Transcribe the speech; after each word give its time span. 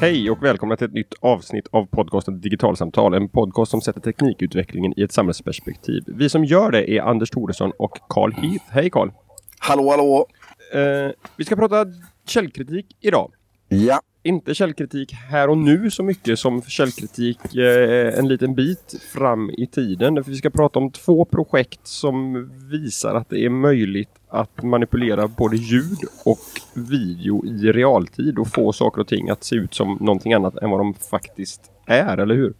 Hej 0.00 0.30
och 0.30 0.42
välkomna 0.42 0.76
till 0.76 0.86
ett 0.86 0.92
nytt 0.92 1.14
avsnitt 1.20 1.66
av 1.70 1.86
podcasten 1.86 2.40
Digitalsamtal. 2.40 3.14
En 3.14 3.28
podcast 3.28 3.70
som 3.70 3.80
sätter 3.80 4.00
teknikutvecklingen 4.00 4.92
i 4.96 5.02
ett 5.02 5.12
samhällsperspektiv. 5.12 6.02
Vi 6.06 6.28
som 6.28 6.44
gör 6.44 6.70
det 6.70 6.90
är 6.90 7.02
Anders 7.02 7.30
Thoresson 7.30 7.72
och 7.78 7.98
Carl 8.08 8.32
Heath. 8.32 8.64
Hej 8.68 8.90
Carl! 8.90 9.10
Hallå 9.58 9.90
hallå! 9.90 10.26
Eh, 10.74 11.12
vi 11.36 11.44
ska 11.44 11.56
prata 11.56 11.86
källkritik 12.26 12.86
idag. 13.00 13.32
Ja, 13.68 14.00
Inte 14.22 14.54
källkritik 14.54 15.12
här 15.12 15.48
och 15.48 15.58
nu 15.58 15.90
så 15.90 16.02
mycket 16.02 16.38
som 16.38 16.62
källkritik 16.62 17.56
eh, 17.56 18.18
en 18.18 18.28
liten 18.28 18.54
bit 18.54 19.02
fram 19.12 19.50
i 19.50 19.66
tiden. 19.66 20.24
För 20.24 20.30
vi 20.30 20.36
ska 20.36 20.50
prata 20.50 20.78
om 20.78 20.90
två 20.90 21.24
projekt 21.24 21.86
som 21.86 22.50
visar 22.70 23.14
att 23.14 23.30
det 23.30 23.44
är 23.44 23.50
möjligt 23.50 24.19
att 24.30 24.62
manipulera 24.62 25.28
både 25.28 25.56
ljud 25.56 25.98
och 26.24 26.40
video 26.74 27.46
i 27.46 27.72
realtid 27.72 28.38
och 28.38 28.48
få 28.48 28.72
saker 28.72 29.00
och 29.00 29.08
ting 29.08 29.30
att 29.30 29.44
se 29.44 29.56
ut 29.56 29.74
som 29.74 29.98
någonting 30.00 30.32
annat 30.32 30.56
än 30.56 30.70
vad 30.70 30.80
de 30.80 30.94
faktiskt 30.94 31.60
är, 31.86 32.18
eller 32.18 32.34
hur? 32.34 32.54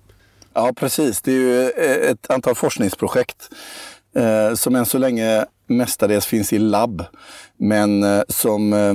ja 0.55 0.73
precis. 0.77 1.23
Det 1.23 1.33
är 1.33 1.37
ju 1.37 1.70
ett 2.10 2.30
antal 2.30 2.55
forskningsprojekt 2.55 3.48
eh, 4.14 4.55
som 4.55 4.74
än 4.74 4.87
så 4.87 4.98
länge 4.98 5.45
mestadels 5.66 6.27
finns 6.27 6.52
i 6.52 6.59
labb. 6.59 7.05
Men 7.56 8.02
eh, 8.02 8.23
som 8.28 8.73
eh, 8.73 8.95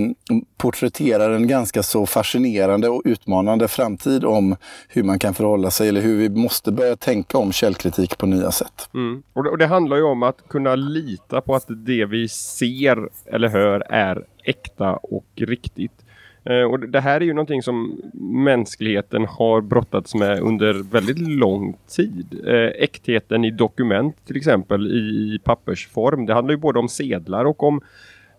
porträtterar 0.57 1.31
en 1.31 1.47
ganska 1.47 1.83
så 1.83 2.05
fascinerande 2.05 2.89
och 2.89 3.01
utmanande 3.05 3.67
framtid 3.67 4.25
om 4.25 4.55
hur 4.89 5.03
man 5.03 5.19
kan 5.19 5.33
förhålla 5.33 5.71
sig 5.71 5.89
eller 5.89 6.01
hur 6.01 6.17
vi 6.17 6.29
måste 6.29 6.71
börja 6.71 6.95
tänka 6.95 7.37
om 7.37 7.51
källkritik 7.51 8.17
på 8.17 8.25
nya 8.25 8.51
sätt. 8.51 8.89
Mm. 8.93 9.23
Och, 9.33 9.43
det, 9.43 9.49
och 9.49 9.57
det 9.57 9.67
handlar 9.67 9.97
ju 9.97 10.03
om 10.03 10.23
att 10.23 10.47
kunna 10.47 10.75
lita 10.75 11.41
på 11.41 11.55
att 11.55 11.65
det 11.67 12.05
vi 12.05 12.27
ser 12.29 13.09
eller 13.25 13.47
hör 13.47 13.83
är 13.89 14.25
äkta 14.43 14.93
och 14.93 15.25
riktigt. 15.35 16.04
Eh, 16.45 16.61
och 16.71 16.79
det- 16.79 16.99
här 16.99 17.21
är 17.21 17.25
ju 17.25 17.33
någonting 17.33 17.61
som 17.61 18.01
mänskligheten 18.43 19.25
har 19.25 19.61
brottats 19.61 20.15
med 20.15 20.39
under 20.39 20.73
väldigt 20.91 21.19
lång 21.19 21.77
tid. 21.95 22.41
Eh, 22.47 22.83
äktheten 22.83 23.45
i 23.45 23.51
dokument 23.51 24.15
till 24.27 24.37
exempel 24.37 24.87
i 24.87 25.39
pappersform. 25.43 26.25
Det 26.25 26.33
handlar 26.33 26.53
ju 26.53 26.57
både 26.57 26.79
om 26.79 26.89
sedlar 26.89 27.45
och 27.45 27.63
om 27.63 27.81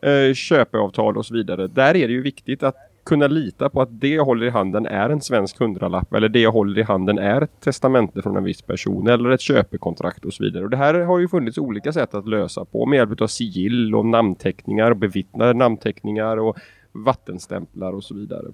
eh, 0.02 0.34
köpeavtal 0.34 1.16
och 1.16 1.26
så 1.26 1.34
vidare. 1.34 1.66
Där 1.66 1.96
är 1.96 2.06
det 2.08 2.12
ju 2.14 2.22
viktigt 2.22 2.62
att 2.62 2.76
kunna 3.04 3.26
lita 3.26 3.68
på 3.68 3.82
att 3.82 4.00
det 4.00 4.08
jag 4.08 4.24
håller 4.24 4.46
i 4.46 4.50
handen 4.50 4.86
är 4.86 5.10
en 5.10 5.20
svensk 5.20 5.58
hundralapp 5.60 6.14
eller 6.14 6.28
det 6.28 6.40
jag 6.40 6.52
håller 6.52 6.78
i 6.78 6.82
handen 6.82 7.18
är 7.18 7.40
ett 7.42 7.60
testamente 7.60 8.22
från 8.22 8.36
en 8.36 8.44
viss 8.44 8.62
person 8.62 9.06
eller 9.08 9.30
ett 9.30 9.40
köpekontrakt 9.40 10.24
och 10.24 10.32
så 10.34 10.44
vidare. 10.44 10.64
Och 10.64 10.70
det 10.70 10.76
här 10.76 10.94
har 10.94 11.18
ju 11.18 11.28
funnits 11.28 11.58
olika 11.58 11.92
sätt 11.92 12.14
att 12.14 12.28
lösa 12.28 12.64
på 12.64 12.86
med 12.86 12.96
hjälp 12.96 13.20
av 13.20 13.26
sigill 13.26 13.94
och 13.94 14.06
namnteckningar, 14.06 14.94
bevittnade 14.94 15.54
namnteckningar 15.54 16.36
och 16.36 16.56
vattenstämplar 17.04 17.92
och 17.92 18.04
så 18.04 18.14
vidare. 18.14 18.44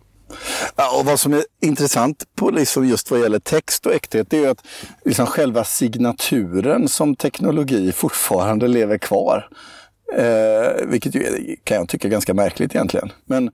Ja, 0.76 0.98
och 0.98 1.06
vad 1.06 1.20
som 1.20 1.32
är 1.32 1.44
intressant 1.60 2.24
på 2.34 2.50
liksom 2.50 2.86
just 2.86 3.10
vad 3.10 3.20
gäller 3.20 3.38
text 3.38 3.86
och 3.86 3.94
äkthet 3.94 4.30
det 4.30 4.44
är 4.44 4.50
att 4.50 4.66
liksom 5.04 5.26
själva 5.26 5.64
signaturen 5.64 6.88
som 6.88 7.16
teknologi 7.16 7.92
fortfarande 7.92 8.68
lever 8.68 8.98
kvar. 8.98 9.48
Eh, 10.16 10.86
vilket 10.86 11.14
ju 11.14 11.56
kan 11.64 11.76
jag 11.76 11.88
tycka 11.88 12.08
är 12.08 12.12
ganska 12.12 12.34
märkligt 12.34 12.74
egentligen. 12.74 13.12
Men, 13.24 13.50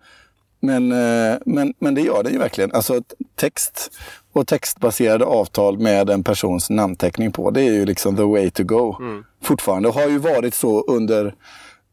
men, 0.61 0.93
eh, 0.93 1.39
men, 1.47 1.75
men 1.79 1.95
det 1.95 2.01
gör 2.01 2.23
det 2.23 2.31
ju 2.31 2.39
verkligen. 2.39 2.73
Alltså 2.73 3.03
text 3.35 3.91
och 4.33 4.47
textbaserade 4.47 5.25
avtal 5.25 5.79
med 5.79 6.11
en 6.11 6.25
persons 6.25 6.71
namnteckning 6.71 7.33
på, 7.33 7.51
det 7.51 7.61
är 7.61 7.73
ju 7.73 7.87
liksom 7.87 8.17
the 8.17 8.23
way 8.23 8.51
to 8.51 8.65
go. 8.65 8.97
Fortfarande. 9.43 9.89
Och 9.89 9.95
har 9.95 10.09
ju 10.09 10.19
varit 10.19 10.55
så 10.55 10.81
under 10.81 11.35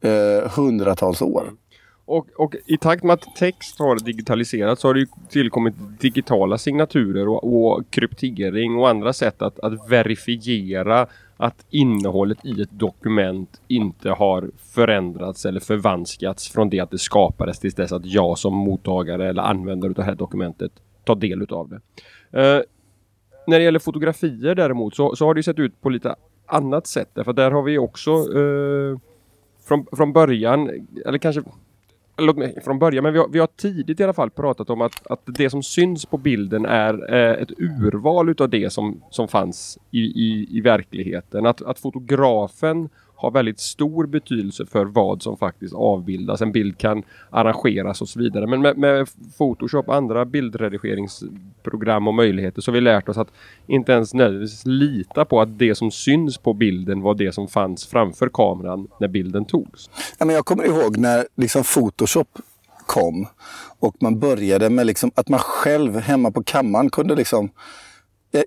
eh, 0.04 0.50
hundratals 0.52 1.22
år. 1.22 1.52
Och, 2.06 2.28
och 2.36 2.56
i 2.66 2.78
takt 2.78 3.04
med 3.04 3.14
att 3.14 3.36
text 3.36 3.80
har 3.80 4.00
digitaliserats 4.00 4.82
så 4.82 4.88
har 4.88 4.94
det 4.94 5.00
ju 5.00 5.08
tillkommit 5.30 5.74
digitala 6.00 6.58
signaturer 6.58 7.28
och, 7.28 7.44
och 7.44 7.84
kryptering 7.90 8.76
och 8.76 8.90
andra 8.90 9.14
sätt 9.14 9.42
att, 9.42 9.60
att 9.60 9.90
verifiera 9.92 11.08
att 11.38 11.66
innehållet 11.70 12.46
i 12.46 12.62
ett 12.62 12.72
dokument 12.72 13.62
inte 13.68 14.10
har 14.10 14.52
förändrats 14.74 15.46
eller 15.46 15.60
förvanskats 15.60 16.50
från 16.50 16.70
det 16.70 16.80
att 16.80 16.92
det 16.92 16.98
skapades 16.98 17.60
tills 17.60 17.76
dess 17.76 17.92
att 17.92 18.06
jag 18.06 18.38
som 18.38 18.54
mottagare 18.54 19.30
eller 19.30 19.42
användare 19.42 19.90
av 19.90 19.96
det 19.96 20.04
här 20.04 20.16
dokumentet 20.16 20.72
tar 21.04 21.16
del 21.16 21.42
utav 21.42 21.70
det. 21.70 21.80
Eh, 22.40 22.62
när 23.48 23.60
det 23.60 23.64
gäller 23.64 23.80
fotografier 23.80 24.56
däremot 24.56 24.96
så, 24.96 25.16
så 25.16 25.26
har 25.26 25.34
det 25.34 25.40
ju 25.40 25.44
sett 25.44 25.60
ut 25.60 25.82
på 25.82 25.90
lite 25.90 26.16
annat 26.46 26.88
sätt. 26.88 27.10
Därför 27.14 27.34
där 27.34 27.52
har 27.52 27.64
vi 27.64 27.78
också 27.78 28.12
eh, 28.12 29.00
från, 29.68 29.86
från 29.96 30.14
början, 30.14 30.88
eller 31.06 31.18
kanske 31.18 31.42
låt 32.18 32.38
mig 32.38 32.62
från 32.64 32.80
början, 32.80 33.04
men 33.04 33.14
vi 33.14 33.20
har, 33.20 33.28
vi 33.28 33.40
har 33.40 33.48
tidigt 33.48 34.00
i 34.00 34.04
alla 34.04 34.14
fall 34.14 34.30
pratat 34.30 34.70
om 34.70 34.82
att, 34.82 35.08
att 35.08 35.22
det 35.26 35.50
som 35.50 35.64
syns 35.64 36.06
på 36.06 36.18
bilden 36.18 36.66
är 36.66 37.14
eh, 37.14 37.42
ett 37.42 37.52
urval 37.58 38.30
utav 38.30 38.50
det 38.50 38.74
som, 38.74 39.02
som 39.10 39.28
fanns 39.28 39.78
i, 39.92 40.00
i, 40.00 40.58
i 40.58 40.62
verkligheten. 40.62 41.46
Att, 41.46 41.62
att 41.62 41.80
fotografen 41.80 42.90
har 43.16 43.32
väldigt 43.32 43.60
stor 43.60 44.06
betydelse 44.06 44.66
för 44.66 44.86
vad 44.86 45.22
som 45.22 45.38
faktiskt 45.38 45.74
avbildas. 45.74 46.42
En 46.42 46.52
bild 46.52 46.78
kan 46.78 47.04
arrangeras 47.30 48.02
och 48.02 48.10
så 48.10 48.20
vidare. 48.20 48.48
Men 48.48 48.62
med, 48.62 48.78
med 48.78 49.08
Photoshop 49.38 49.88
och 49.88 49.96
andra 49.96 50.26
bildredigeringsprogram 50.26 52.08
och 52.08 52.14
möjligheter 52.14 52.62
så 52.62 52.72
har 52.72 52.74
vi 52.74 52.82
lärt 52.82 53.10
oss 53.10 53.18
att 53.18 53.32
inte 53.68 53.92
ens 53.92 54.14
nödvändigtvis 54.14 54.66
lita 54.66 55.26
på 55.26 55.42
att 55.42 55.60
det 55.60 55.76
som 55.76 55.92
syns 55.92 56.38
på 56.38 56.54
bilden 56.54 57.02
var 57.02 57.14
det 57.14 57.32
som 57.32 57.48
fanns 57.48 57.86
framför 57.86 58.30
kameran 58.30 58.88
när 59.00 59.08
bilden 59.08 59.46
togs. 59.46 59.90
Ja, 60.20 60.26
men 60.26 60.36
jag 60.36 60.46
kommer 60.46 60.66
ihåg 60.66 60.98
när 60.98 61.28
liksom 61.36 61.64
Photoshop 61.64 62.40
kom 62.86 63.28
och 63.80 63.96
man 64.00 64.20
började 64.20 64.70
med 64.70 64.88
liksom 64.88 65.12
att 65.16 65.30
man 65.30 65.40
själv 65.40 65.98
hemma 66.00 66.32
på 66.32 66.44
kammaren 66.44 66.90
kunde 66.90 67.16
liksom 67.16 67.50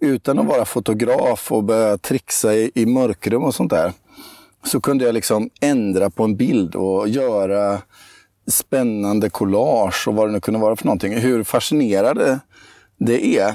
utan 0.00 0.38
att 0.38 0.46
vara 0.46 0.64
fotograf 0.64 1.52
och 1.52 1.64
börja 1.64 1.98
trixa 1.98 2.54
i, 2.54 2.70
i 2.74 2.86
mörkrum 2.86 3.44
och 3.44 3.54
sånt 3.54 3.70
där 3.70 3.92
så 4.64 4.80
kunde 4.80 5.04
jag 5.04 5.14
liksom 5.14 5.50
ändra 5.60 6.10
på 6.10 6.24
en 6.24 6.36
bild 6.36 6.74
och 6.74 7.08
göra 7.08 7.82
spännande 8.46 9.30
collage 9.30 10.08
och 10.08 10.14
vad 10.14 10.28
det 10.28 10.32
nu 10.32 10.40
kunde 10.40 10.60
vara 10.60 10.76
för 10.76 10.84
någonting. 10.84 11.18
Hur 11.18 11.44
fascinerande 11.44 12.40
det 12.98 13.38
är. 13.38 13.54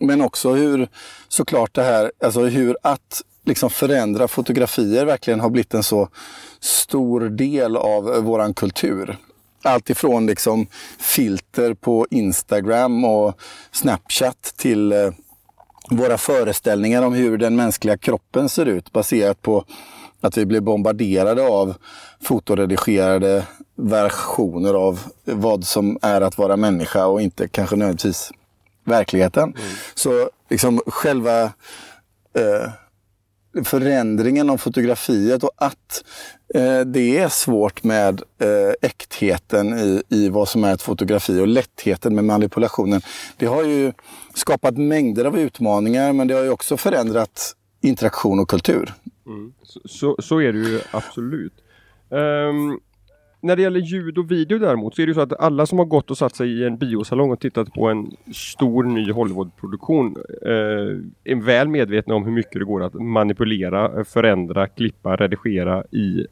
Men 0.00 0.20
också 0.20 0.52
hur 0.52 0.88
såklart 1.28 1.74
det 1.74 1.82
här, 1.82 2.12
alltså 2.24 2.40
hur 2.40 2.76
att 2.82 3.22
liksom 3.44 3.70
förändra 3.70 4.28
fotografier 4.28 5.04
verkligen 5.04 5.40
har 5.40 5.50
blivit 5.50 5.74
en 5.74 5.82
så 5.82 6.08
stor 6.60 7.20
del 7.20 7.76
av 7.76 8.04
våran 8.04 8.54
kultur. 8.54 9.16
Allt 9.62 9.90
ifrån 9.90 10.26
liksom 10.26 10.66
filter 10.98 11.74
på 11.74 12.06
Instagram 12.10 13.04
och 13.04 13.40
Snapchat 13.72 14.54
till 14.56 14.92
eh, 14.92 15.10
våra 15.90 16.18
föreställningar 16.18 17.02
om 17.02 17.14
hur 17.14 17.38
den 17.38 17.56
mänskliga 17.56 17.98
kroppen 17.98 18.48
ser 18.48 18.66
ut 18.66 18.92
baserat 18.92 19.42
på 19.42 19.64
att 20.20 20.36
vi 20.36 20.46
blir 20.46 20.60
bombarderade 20.60 21.42
av 21.48 21.74
fotoredigerade 22.20 23.46
versioner 23.76 24.74
av 24.74 25.00
vad 25.24 25.64
som 25.64 25.98
är 26.02 26.20
att 26.20 26.38
vara 26.38 26.56
människa 26.56 27.06
och 27.06 27.22
inte 27.22 27.48
kanske 27.48 27.76
nödvändigtvis 27.76 28.30
verkligheten. 28.84 29.54
Så 29.94 30.30
liksom 30.50 30.80
själva 30.86 31.42
eh, 32.34 32.70
förändringen 33.64 34.50
av 34.50 34.56
fotografiet 34.56 35.44
och 35.44 35.50
att 35.56 36.04
eh, 36.54 36.80
det 36.80 37.18
är 37.18 37.28
svårt 37.28 37.84
med 37.84 38.22
eh, 38.38 38.88
äktheten 38.88 39.78
i, 39.78 40.02
i 40.08 40.28
vad 40.28 40.48
som 40.48 40.64
är 40.64 40.74
ett 40.74 40.82
fotografi 40.82 41.40
och 41.40 41.48
lättheten 41.48 42.14
med 42.14 42.24
manipulationen. 42.24 43.00
Det 43.36 43.46
har 43.46 43.64
ju 43.64 43.92
skapat 44.34 44.76
mängder 44.76 45.24
av 45.24 45.38
utmaningar 45.38 46.12
men 46.12 46.28
det 46.28 46.34
har 46.34 46.42
ju 46.42 46.50
också 46.50 46.76
förändrat 46.76 47.54
interaktion 47.80 48.38
och 48.38 48.48
kultur. 48.48 48.94
Så, 49.62 49.80
så, 49.84 50.16
så 50.18 50.40
är 50.40 50.52
det 50.52 50.58
ju 50.58 50.80
absolut. 50.90 51.52
Ehm, 52.10 52.80
när 53.40 53.56
det 53.56 53.62
gäller 53.62 53.80
ljud 53.80 54.18
och 54.18 54.30
video 54.30 54.58
däremot 54.58 54.94
så 54.94 55.02
är 55.02 55.06
det 55.06 55.10
ju 55.10 55.14
så 55.14 55.20
att 55.20 55.40
alla 55.40 55.66
som 55.66 55.78
har 55.78 55.86
gått 55.86 56.10
och 56.10 56.18
satt 56.18 56.36
sig 56.36 56.60
i 56.60 56.64
en 56.64 56.76
biosalong 56.76 57.30
och 57.30 57.40
tittat 57.40 57.72
på 57.72 57.88
en 57.88 58.16
stor 58.34 58.84
ny 58.84 59.12
Hollywoodproduktion 59.12 60.16
eh, 60.42 61.32
är 61.32 61.44
väl 61.44 61.68
medvetna 61.68 62.14
om 62.14 62.24
hur 62.24 62.32
mycket 62.32 62.52
det 62.52 62.64
går 62.64 62.84
att 62.84 62.94
manipulera, 62.94 64.04
förändra, 64.04 64.66
klippa, 64.66 65.16
redigera 65.16 65.84
i 65.90 66.26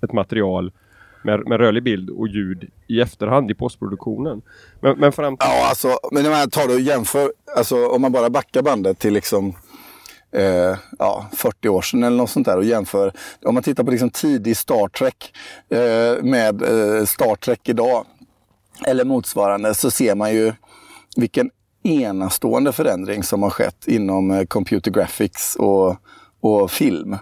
ett 0.00 0.12
material 0.12 0.72
med, 1.22 1.48
med 1.48 1.60
rörlig 1.60 1.82
bild 1.82 2.10
och 2.10 2.28
ljud 2.28 2.70
i 2.86 3.00
efterhand 3.00 3.50
i 3.50 3.54
postproduktionen. 3.54 4.42
Men, 4.80 4.98
men 4.98 5.12
fram 5.12 5.36
till... 5.36 5.48
Ja, 5.48 5.68
alltså, 5.68 5.88
men 6.12 6.26
om 6.26 6.32
man 6.32 6.50
tar 6.50 6.68
det 6.68 6.74
och 6.74 6.80
jämför, 6.80 7.32
alltså 7.56 7.86
om 7.86 8.02
man 8.02 8.12
bara 8.12 8.30
backar 8.30 8.62
bandet 8.62 8.98
till 8.98 9.14
liksom 9.14 9.54
eh, 10.32 10.76
ja, 10.98 11.26
40 11.32 11.68
år 11.68 11.82
sedan 11.82 12.02
eller 12.02 12.16
något 12.16 12.30
sånt 12.30 12.46
där 12.46 12.56
och 12.56 12.64
jämför. 12.64 13.12
Om 13.44 13.54
man 13.54 13.62
tittar 13.62 13.84
på 13.84 13.90
liksom 13.90 14.10
tidig 14.10 14.56
Star 14.56 14.88
Trek 14.88 15.32
eh, 15.68 16.22
med 16.22 16.62
eh, 16.62 17.04
Star 17.04 17.36
Trek 17.36 17.68
idag 17.68 18.06
eller 18.86 19.04
motsvarande 19.04 19.74
så 19.74 19.90
ser 19.90 20.14
man 20.14 20.34
ju 20.34 20.52
vilken 21.16 21.50
enastående 21.82 22.72
förändring 22.72 23.22
som 23.22 23.42
har 23.42 23.50
skett 23.50 23.88
inom 23.88 24.30
eh, 24.30 24.44
computer 24.44 24.90
graphics 24.90 25.56
och, 25.56 25.96
och 26.40 26.70
film. 26.70 27.12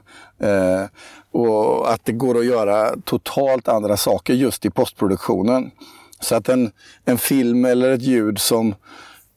Eh, 0.40 0.84
och 1.30 1.92
att 1.92 2.04
det 2.04 2.12
går 2.12 2.38
att 2.38 2.46
göra 2.46 2.96
totalt 3.04 3.68
andra 3.68 3.96
saker 3.96 4.34
just 4.34 4.64
i 4.64 4.70
postproduktionen. 4.70 5.70
Så 6.20 6.34
att 6.34 6.48
en, 6.48 6.70
en 7.04 7.18
film 7.18 7.64
eller 7.64 7.90
ett 7.90 8.02
ljud 8.02 8.38
som 8.38 8.74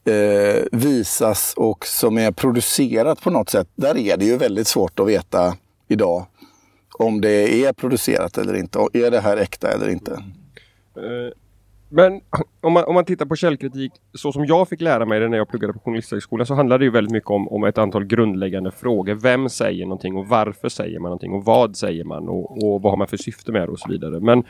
eh, 0.04 0.62
visas 0.72 1.54
och 1.56 1.86
som 1.86 2.18
är 2.18 2.32
producerat 2.32 3.20
på 3.20 3.30
något 3.30 3.50
sätt, 3.50 3.68
där 3.74 3.96
är 3.96 4.16
det 4.16 4.24
ju 4.24 4.36
väldigt 4.36 4.66
svårt 4.66 5.00
att 5.00 5.08
veta 5.08 5.56
idag 5.88 6.26
om 6.98 7.20
det 7.20 7.64
är 7.64 7.72
producerat 7.72 8.38
eller 8.38 8.54
inte. 8.54 8.78
Är 8.92 9.10
det 9.10 9.20
här 9.20 9.36
äkta 9.36 9.72
eller 9.72 9.88
inte? 9.88 10.12
Eh, 10.96 11.32
men 11.88 12.20
om 12.60 12.72
man, 12.72 12.84
om 12.84 12.94
man 12.94 13.04
tittar 13.04 13.26
på 13.26 13.36
källkritik 13.36 13.92
så 14.14 14.32
som 14.32 14.46
jag 14.46 14.68
fick 14.68 14.80
lära 14.80 15.06
mig 15.06 15.20
det 15.20 15.28
när 15.28 15.36
jag 15.36 15.48
pluggade 15.48 15.72
på 15.72 15.78
Journalisthögskolan 15.78 16.46
så 16.46 16.54
handlar 16.54 16.78
det 16.78 16.84
ju 16.84 16.90
väldigt 16.90 17.12
mycket 17.12 17.30
om, 17.30 17.48
om 17.48 17.64
ett 17.64 17.78
antal 17.78 18.04
grundläggande 18.04 18.70
frågor. 18.70 19.14
Vem 19.14 19.48
säger 19.48 19.84
någonting 19.86 20.16
och 20.16 20.26
varför 20.26 20.68
säger 20.68 20.98
man 20.98 21.08
någonting 21.08 21.32
och 21.32 21.44
vad 21.44 21.76
säger 21.76 22.04
man 22.04 22.28
och, 22.28 22.64
och 22.64 22.82
vad 22.82 22.92
har 22.92 22.96
man 22.96 23.06
för 23.06 23.16
syfte 23.16 23.52
med 23.52 23.62
det 23.62 23.72
och 23.72 23.78
så 23.78 23.88
vidare. 23.88 24.20
Men 24.20 24.44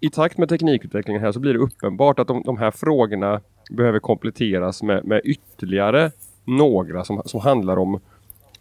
i 0.00 0.10
takt 0.10 0.38
med 0.38 0.48
teknikutvecklingen 0.48 1.22
här 1.22 1.32
så 1.32 1.40
blir 1.40 1.52
det 1.52 1.58
uppenbart 1.58 2.18
att 2.18 2.28
de, 2.28 2.42
de 2.42 2.58
här 2.58 2.70
frågorna 2.70 3.40
behöver 3.70 3.98
kompletteras 3.98 4.82
med, 4.82 5.04
med 5.04 5.20
ytterligare 5.24 6.10
några 6.44 7.04
som, 7.04 7.22
som 7.24 7.40
handlar 7.40 7.76
om 7.76 8.00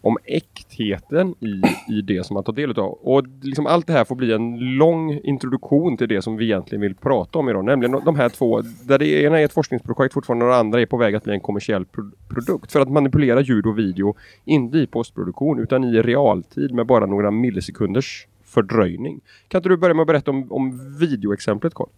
om 0.04 0.18
äktheten 0.26 1.36
i, 1.40 1.62
i 1.94 2.02
det 2.02 2.26
som 2.26 2.34
man 2.34 2.44
tar 2.44 2.54
del 2.54 2.80
av. 2.80 2.92
Och 2.92 3.24
liksom 3.42 3.68
allt 3.68 3.88
det 3.88 3.94
här 3.94 4.06
får 4.06 4.16
bli 4.16 4.34
en 4.34 4.60
lång 4.78 5.20
introduktion 5.24 5.98
till 5.98 6.08
det 6.08 6.22
som 6.22 6.38
vi 6.38 6.46
egentligen 6.46 6.82
vill 6.82 6.96
prata 6.96 7.40
om 7.40 7.50
idag. 7.50 7.66
Nämligen 7.66 8.02
de 8.06 8.16
här 8.16 8.30
två, 8.30 8.62
där 8.62 9.00
det 9.00 9.24
ena 9.24 9.40
är 9.40 9.46
ett 9.46 9.54
forskningsprojekt 9.54 10.14
fortfarande 10.14 10.46
och 10.46 10.52
det 10.52 10.58
andra 10.58 10.82
är 10.82 10.86
på 10.86 10.98
väg 10.98 11.16
att 11.16 11.24
bli 11.24 11.34
en 11.34 11.40
kommersiell 11.40 11.86
pro 11.86 12.12
produkt. 12.30 12.72
För 12.72 12.80
att 12.80 12.90
manipulera 12.90 13.42
ljud 13.42 13.66
och 13.66 13.80
video, 13.80 14.16
inte 14.46 14.78
i 14.78 14.88
postproduktion 14.88 15.60
utan 15.60 15.84
i 15.84 16.02
realtid 16.02 16.74
med 16.74 16.86
bara 16.86 17.06
några 17.06 17.32
millisekunders 17.32 18.28
fördröjning. 18.44 19.22
Kan 19.48 19.60
inte 19.60 19.70
du 19.70 19.78
börja 19.78 19.94
med 19.94 20.02
att 20.02 20.08
berätta 20.08 20.32
om, 20.32 20.52
om 20.52 20.98
videoexemplet 21.00 21.74
Carl? 21.74 21.90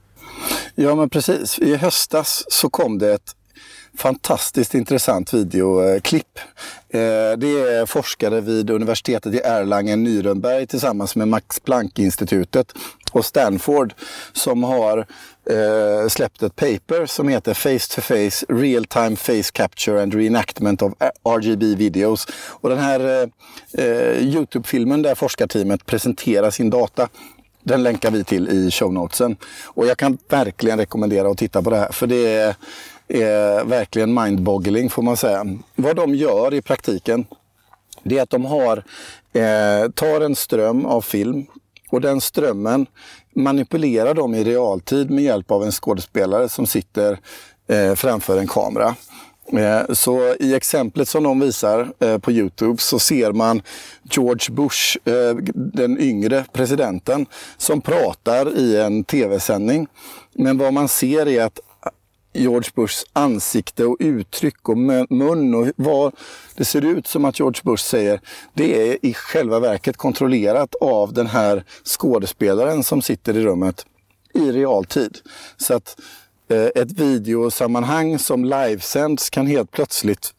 Ja 0.75 0.95
men 0.95 1.09
precis. 1.09 1.59
I 1.59 1.75
höstas 1.75 2.43
så 2.47 2.69
kom 2.69 2.97
det 2.97 3.13
ett 3.13 3.35
fantastiskt 3.97 4.73
intressant 4.73 5.33
videoklipp. 5.33 6.39
Eh, 6.89 6.99
det 7.37 7.59
är 7.59 7.85
forskare 7.85 8.41
vid 8.41 8.69
universitetet 8.69 9.33
i 9.33 9.39
Erlangen-Nürnberg 9.39 10.65
tillsammans 10.65 11.15
med 11.15 11.27
Max 11.27 11.59
Planck-institutet 11.59 12.73
och 13.11 13.25
Stanford 13.25 13.93
som 14.33 14.63
har 14.63 14.97
eh, 15.49 16.07
släppt 16.09 16.43
ett 16.43 16.55
paper 16.55 17.05
som 17.05 17.27
heter 17.27 17.53
Face 17.53 17.95
to 17.95 18.01
Face 18.01 18.45
Real 18.49 18.85
Time 18.85 19.15
Face 19.15 19.51
Capture 19.53 20.03
and 20.03 20.13
Reenactment 20.13 20.81
of 20.81 20.93
RGB 21.23 21.75
Videos. 21.75 22.27
Och 22.49 22.69
den 22.69 22.79
här 22.79 22.99
eh, 22.99 23.85
eh, 23.85 24.17
Youtube-filmen 24.17 25.01
där 25.01 25.15
forskarteamet 25.15 25.85
presenterar 25.85 26.51
sin 26.51 26.69
data 26.69 27.09
den 27.65 27.83
länkar 27.83 28.11
vi 28.11 28.23
till 28.23 28.49
i 28.49 28.71
show 28.71 28.93
notesen. 28.93 29.37
Och 29.65 29.85
jag 29.85 29.97
kan 29.97 30.17
verkligen 30.29 30.77
rekommendera 30.77 31.29
att 31.29 31.37
titta 31.37 31.61
på 31.61 31.69
det 31.69 31.77
här 31.77 31.91
för 31.91 32.07
det 32.07 32.33
är 32.33 32.55
är 33.07 33.63
verkligen 33.63 34.13
mindboggling 34.13 34.89
får 34.89 35.01
man 35.01 35.17
säga. 35.17 35.45
Vad 35.75 35.95
de 35.95 36.15
gör 36.15 36.53
i 36.53 36.61
praktiken 36.61 37.25
det 38.03 38.17
är 38.17 38.21
att 38.21 38.29
de 38.29 38.45
har, 38.45 38.83
eh, 39.33 39.89
tar 39.91 40.21
en 40.21 40.35
ström 40.35 40.85
av 40.85 41.01
film 41.01 41.45
och 41.89 42.01
den 42.01 42.21
strömmen 42.21 42.85
manipulerar 43.35 44.13
de 44.13 44.35
i 44.35 44.43
realtid 44.43 45.11
med 45.11 45.23
hjälp 45.23 45.51
av 45.51 45.63
en 45.63 45.71
skådespelare 45.71 46.49
som 46.49 46.67
sitter 46.67 47.19
eh, 47.67 47.95
framför 47.95 48.37
en 48.37 48.47
kamera. 48.47 48.95
Eh, 49.53 49.93
så 49.93 50.35
i 50.39 50.53
exemplet 50.53 51.07
som 51.07 51.23
de 51.23 51.39
visar 51.39 51.93
eh, 51.99 52.17
på 52.17 52.31
Youtube 52.31 52.81
så 52.81 52.99
ser 52.99 53.31
man 53.31 53.61
George 54.03 54.55
Bush, 54.55 54.97
eh, 55.05 55.35
den 55.55 55.99
yngre 55.99 56.45
presidenten, 56.53 57.25
som 57.57 57.81
pratar 57.81 58.57
i 58.57 58.77
en 58.77 59.03
tv-sändning. 59.03 59.87
Men 60.33 60.57
vad 60.57 60.73
man 60.73 60.87
ser 60.87 61.27
är 61.27 61.43
att 61.43 61.59
George 62.33 62.69
Bushs 62.75 63.05
ansikte 63.13 63.85
och 63.85 63.97
uttryck 63.99 64.69
och 64.69 64.77
mun 64.77 65.53
och 65.55 65.67
vad 65.75 66.13
det 66.55 66.65
ser 66.65 66.85
ut 66.85 67.07
som 67.07 67.25
att 67.25 67.39
George 67.39 67.61
Bush 67.63 67.83
säger, 67.83 68.21
det 68.53 68.91
är 68.91 69.05
i 69.05 69.13
själva 69.13 69.59
verket 69.59 69.97
kontrollerat 69.97 70.75
av 70.81 71.13
den 71.13 71.27
här 71.27 71.63
skådespelaren 71.83 72.83
som 72.83 73.01
sitter 73.01 73.37
i 73.37 73.43
rummet 73.43 73.85
i 74.33 74.51
realtid. 74.51 75.17
Så 75.57 75.73
att 75.73 75.97
Eh, 76.47 76.81
ett 76.81 76.99
videosammanhang 76.99 78.19
som 78.19 78.45
livesänds 78.45 79.29
kan 79.29 79.47
helt 79.47 79.71
plötsligt 79.71 80.33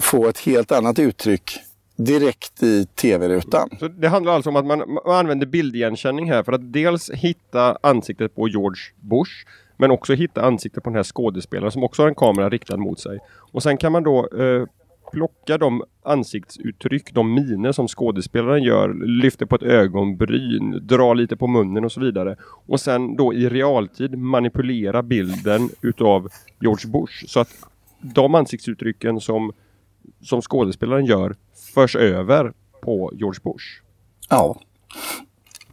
få 0.00 0.28
ett 0.28 0.38
helt 0.38 0.72
annat 0.72 0.98
uttryck 0.98 1.58
direkt 1.96 2.62
i 2.62 2.86
tv-rutan. 2.86 3.68
Så 3.78 3.88
det 3.88 4.08
handlar 4.08 4.32
alltså 4.32 4.50
om 4.50 4.56
att 4.56 4.66
man, 4.66 4.78
man 4.78 5.14
använder 5.14 5.46
bildigenkänning 5.46 6.30
här 6.30 6.42
för 6.42 6.52
att 6.52 6.72
dels 6.72 7.10
hitta 7.10 7.78
ansiktet 7.82 8.34
på 8.34 8.48
George 8.48 8.80
Bush 9.00 9.32
men 9.76 9.90
också 9.90 10.14
hitta 10.14 10.42
ansiktet 10.42 10.84
på 10.84 10.90
den 10.90 10.96
här 10.96 11.02
skådespelaren 11.04 11.72
som 11.72 11.84
också 11.84 12.02
har 12.02 12.08
en 12.08 12.14
kamera 12.14 12.48
riktad 12.48 12.76
mot 12.76 13.00
sig. 13.00 13.18
Och 13.52 13.62
sen 13.62 13.76
kan 13.76 13.92
man 13.92 14.02
då 14.02 14.18
eh, 14.18 14.66
plocka 15.12 15.58
de 15.58 15.82
ansiktsuttryck, 16.02 17.14
de 17.14 17.34
miner 17.34 17.72
som 17.72 17.88
skådespelaren 17.88 18.62
gör, 18.62 18.94
lyfter 18.94 19.46
på 19.46 19.56
ett 19.56 19.62
ögonbryn, 19.62 20.86
drar 20.86 21.14
lite 21.14 21.36
på 21.36 21.46
munnen 21.46 21.84
och 21.84 21.92
så 21.92 22.00
vidare. 22.00 22.36
Och 22.66 22.80
sen 22.80 23.16
då 23.16 23.34
i 23.34 23.48
realtid 23.48 24.18
manipulera 24.18 25.02
bilden 25.02 25.70
utav 25.82 26.28
George 26.60 26.90
Bush 26.90 27.26
så 27.26 27.40
att 27.40 27.50
de 28.00 28.34
ansiktsuttrycken 28.34 29.20
som, 29.20 29.52
som 30.22 30.42
skådespelaren 30.42 31.04
gör 31.04 31.36
förs 31.74 31.96
över 31.96 32.52
på 32.80 33.12
George 33.14 33.40
Bush. 33.44 33.82
Ja. 34.28 34.60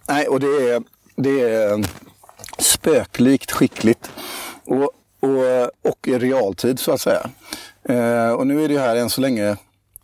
Nej, 0.08 0.28
och 0.28 0.40
det 0.40 0.48
är, 0.48 0.84
det 1.16 1.42
är 1.42 1.86
spöklikt 2.60 3.52
skickligt. 3.52 4.12
Och, 4.66 4.90
och, 5.20 5.90
och 5.92 6.08
i 6.08 6.18
realtid 6.18 6.80
så 6.80 6.92
att 6.92 7.02
säga. 7.02 7.30
Eh, 7.90 8.32
och 8.32 8.48
nu 8.48 8.64
är 8.64 8.70
det 8.70 8.80
här 8.80 8.96
än 8.96 9.10
så 9.10 9.22
länge 9.22 9.58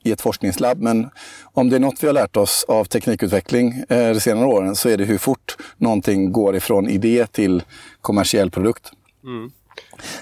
i 0.04 0.12
ett 0.12 0.22
forskningslabb. 0.22 0.82
Men 0.82 1.10
om 1.44 1.70
det 1.70 1.76
är 1.76 1.80
något 1.80 2.04
vi 2.04 2.08
har 2.08 2.14
lärt 2.14 2.38
oss 2.38 2.66
av 2.68 2.86
teknikutveckling 2.86 3.84
eh, 3.90 4.14
de 4.14 4.20
senare 4.20 4.46
åren 4.46 4.76
så 4.76 4.90
är 4.90 4.98
det 4.98 5.06
hur 5.06 5.18
fort 5.18 5.58
någonting 5.78 6.32
går 6.32 6.56
ifrån 6.56 6.90
idé 6.90 7.28
till 7.28 7.64
kommersiell 8.02 8.52
produkt. 8.52 8.92
Mm. 9.24 9.52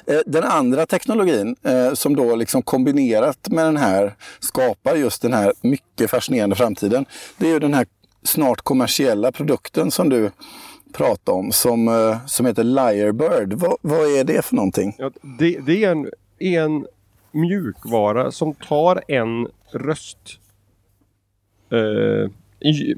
Eh, 0.05 0.19
den 0.25 0.43
andra 0.43 0.85
teknologin 0.85 1.55
som 1.93 2.15
då 2.15 2.35
liksom 2.35 2.61
kombinerat 2.61 3.47
med 3.49 3.65
den 3.65 3.77
här 3.77 4.15
skapar 4.39 4.95
just 4.95 5.21
den 5.21 5.33
här 5.33 5.53
mycket 5.61 6.09
fascinerande 6.09 6.55
framtiden. 6.55 7.05
Det 7.37 7.47
är 7.47 7.51
ju 7.51 7.59
den 7.59 7.73
här 7.73 7.87
snart 8.23 8.61
kommersiella 8.61 9.31
produkten 9.31 9.91
som 9.91 10.09
du 10.09 10.31
prata 10.93 11.31
om 11.31 11.51
som, 11.51 12.17
som 12.27 12.45
heter 12.45 12.63
Lyrebird. 12.63 13.53
Va, 13.53 13.77
vad 13.81 14.17
är 14.17 14.23
det 14.23 14.45
för 14.45 14.55
någonting? 14.55 14.95
Ja, 14.97 15.11
det, 15.39 15.59
det 15.59 15.83
är 15.83 15.91
en, 15.91 16.09
en 16.39 16.85
mjukvara 17.31 18.31
som 18.31 18.53
tar 18.53 19.03
en 19.07 19.47
röst 19.71 20.39
eh, 21.69 22.31
i, 22.69 22.95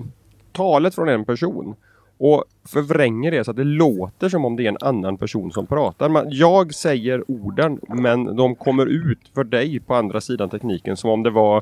talet 0.51 0.95
från 0.95 1.09
en 1.09 1.25
person 1.25 1.75
och 2.17 2.43
förvränger 2.67 3.31
det 3.31 3.43
så 3.43 3.51
att 3.51 3.57
det 3.57 3.63
låter 3.63 4.29
som 4.29 4.45
om 4.45 4.55
det 4.55 4.63
är 4.63 4.69
en 4.69 4.77
annan 4.81 5.17
person 5.17 5.51
som 5.51 5.67
pratar. 5.67 6.25
jag 6.29 6.73
säger 6.73 7.31
orden 7.31 7.79
men 7.87 8.35
de 8.35 8.55
kommer 8.55 8.85
ut 8.85 9.31
för 9.33 9.43
dig 9.43 9.79
på 9.79 9.95
andra 9.95 10.21
sidan 10.21 10.49
tekniken 10.49 10.97
som 10.97 11.09
om 11.09 11.23
det 11.23 11.29
var 11.29 11.57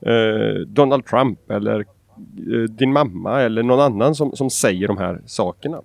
eh, 0.00 0.66
Donald 0.66 1.06
Trump 1.06 1.50
eller 1.50 1.84
Eh, 2.20 2.62
din 2.62 2.92
mamma 2.92 3.42
eller 3.42 3.62
någon 3.62 3.80
annan 3.80 4.14
som, 4.14 4.36
som 4.36 4.50
säger 4.50 4.88
de 4.88 4.98
här 4.98 5.20
sakerna. 5.26 5.76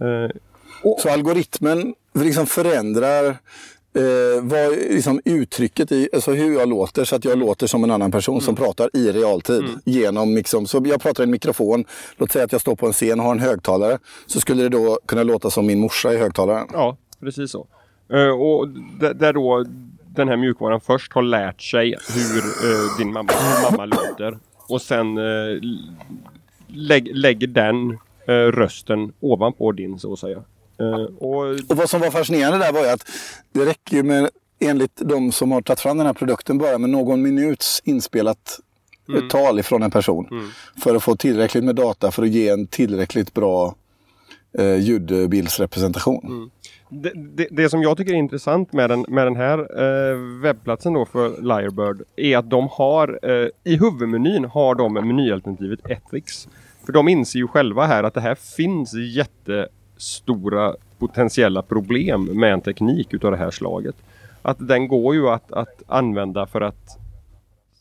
Eh, 0.00 0.30
och... 0.82 1.00
Så 1.00 1.10
algoritmen 1.10 1.94
liksom 2.14 2.46
förändrar 2.46 3.36
eh, 3.98 4.42
vad, 4.42 4.70
liksom 4.70 5.20
uttrycket 5.24 5.92
i, 5.92 6.08
alltså 6.12 6.32
hur 6.32 6.54
jag 6.54 6.68
låter 6.68 7.04
så 7.04 7.16
att 7.16 7.24
jag 7.24 7.38
låter 7.38 7.66
som 7.66 7.84
en 7.84 7.90
annan 7.90 8.10
person 8.10 8.34
mm. 8.34 8.40
som 8.40 8.56
pratar 8.56 8.90
i 8.92 9.12
realtid. 9.12 9.60
Mm. 9.60 9.80
Genom 9.84 10.34
liksom, 10.34 10.66
så 10.66 10.82
jag 10.84 11.00
pratar 11.00 11.22
i 11.22 11.24
en 11.24 11.30
mikrofon, 11.30 11.84
låt 12.16 12.32
säga 12.32 12.44
att 12.44 12.52
jag 12.52 12.60
står 12.60 12.76
på 12.76 12.86
en 12.86 12.92
scen 12.92 13.20
och 13.20 13.26
har 13.26 13.32
en 13.32 13.40
högtalare. 13.40 13.98
Så 14.26 14.40
skulle 14.40 14.62
det 14.62 14.68
då 14.68 14.98
kunna 15.06 15.22
låta 15.22 15.50
som 15.50 15.66
min 15.66 15.80
morsa 15.80 16.12
i 16.12 16.16
högtalaren. 16.16 16.68
Ja, 16.72 16.96
precis 17.20 17.50
så. 17.50 17.66
Uh, 18.12 18.30
och 18.30 18.68
där 19.14 19.32
då 19.32 19.64
den 20.06 20.28
här 20.28 20.36
mjukvaran 20.36 20.80
först 20.80 21.12
har 21.12 21.22
lärt 21.22 21.62
sig 21.62 21.96
hur 22.14 22.70
uh, 22.70 22.98
din 22.98 23.12
mamma, 23.12 23.32
mamma 23.70 23.84
låter 23.84 24.38
och 24.68 24.82
sen 24.82 25.18
lägg, 26.68 27.16
lägger 27.16 27.46
den 27.46 27.98
eh, 28.26 28.32
rösten 28.32 29.12
ovanpå 29.20 29.72
din 29.72 29.98
så 29.98 30.12
att 30.12 30.18
säga. 30.18 30.42
Eh, 30.80 31.16
och... 31.18 31.44
och 31.44 31.76
vad 31.76 31.90
som 31.90 32.00
var 32.00 32.10
fascinerande 32.10 32.58
där 32.58 32.72
var 32.72 32.80
ju 32.80 32.88
att 32.88 33.06
det 33.52 33.64
räcker 33.66 33.96
ju 33.96 34.02
med 34.02 34.30
enligt 34.58 34.96
de 34.96 35.32
som 35.32 35.52
har 35.52 35.62
tagit 35.62 35.80
fram 35.80 35.96
den 35.96 36.06
här 36.06 36.14
produkten 36.14 36.58
bara 36.58 36.78
med 36.78 36.90
någon 36.90 37.22
minuts 37.22 37.82
inspelat 37.84 38.60
mm. 39.08 39.28
tal 39.28 39.58
ifrån 39.58 39.82
en 39.82 39.90
person. 39.90 40.28
Mm. 40.30 40.50
För 40.82 40.94
att 40.94 41.02
få 41.02 41.16
tillräckligt 41.16 41.64
med 41.64 41.74
data 41.74 42.10
för 42.10 42.22
att 42.22 42.28
ge 42.28 42.48
en 42.48 42.66
tillräckligt 42.66 43.34
bra 43.34 43.74
eh, 44.58 44.76
ljudbildsrepresentation. 44.76 46.26
Mm 46.26 46.50
det, 46.90 47.12
det, 47.14 47.48
det, 47.50 47.70
som 47.70 47.82
jag 47.82 47.96
tycker 47.96 48.12
är 48.12 48.16
intressant 48.16 48.72
med 48.72 48.90
den, 48.90 49.04
med 49.08 49.26
den 49.26 49.36
här 49.36 49.58
eh, 49.58 50.16
webbplatsen 50.42 50.92
då 50.92 51.06
för 51.06 51.42
Lyrebird 51.42 52.02
är 52.16 52.38
att 52.38 52.50
de 52.50 52.68
har 52.70 53.18
eh, 53.22 53.48
i 53.64 53.76
huvudmenyn 53.76 54.44
har 54.44 54.74
de 54.74 54.92
menyalternativet 54.92 55.90
Ethics. 55.90 56.48
För 56.86 56.92
de 56.92 57.08
inser 57.08 57.38
ju 57.38 57.48
själva 57.48 57.86
här 57.86 58.02
att 58.04 58.14
det 58.14 58.20
här 58.20 58.34
finns 58.34 58.94
stora 59.98 60.74
potentiella 60.98 61.62
problem 61.62 62.24
med 62.24 62.52
en 62.52 62.60
teknik 62.60 63.14
utav 63.14 63.30
det 63.30 63.36
här 63.36 63.50
slaget. 63.50 63.96
Att 64.42 64.68
den 64.68 64.88
går 64.88 65.14
ju 65.14 65.28
att, 65.28 65.52
att 65.52 65.82
använda 65.86 66.46
för 66.46 66.60
att 66.60 66.98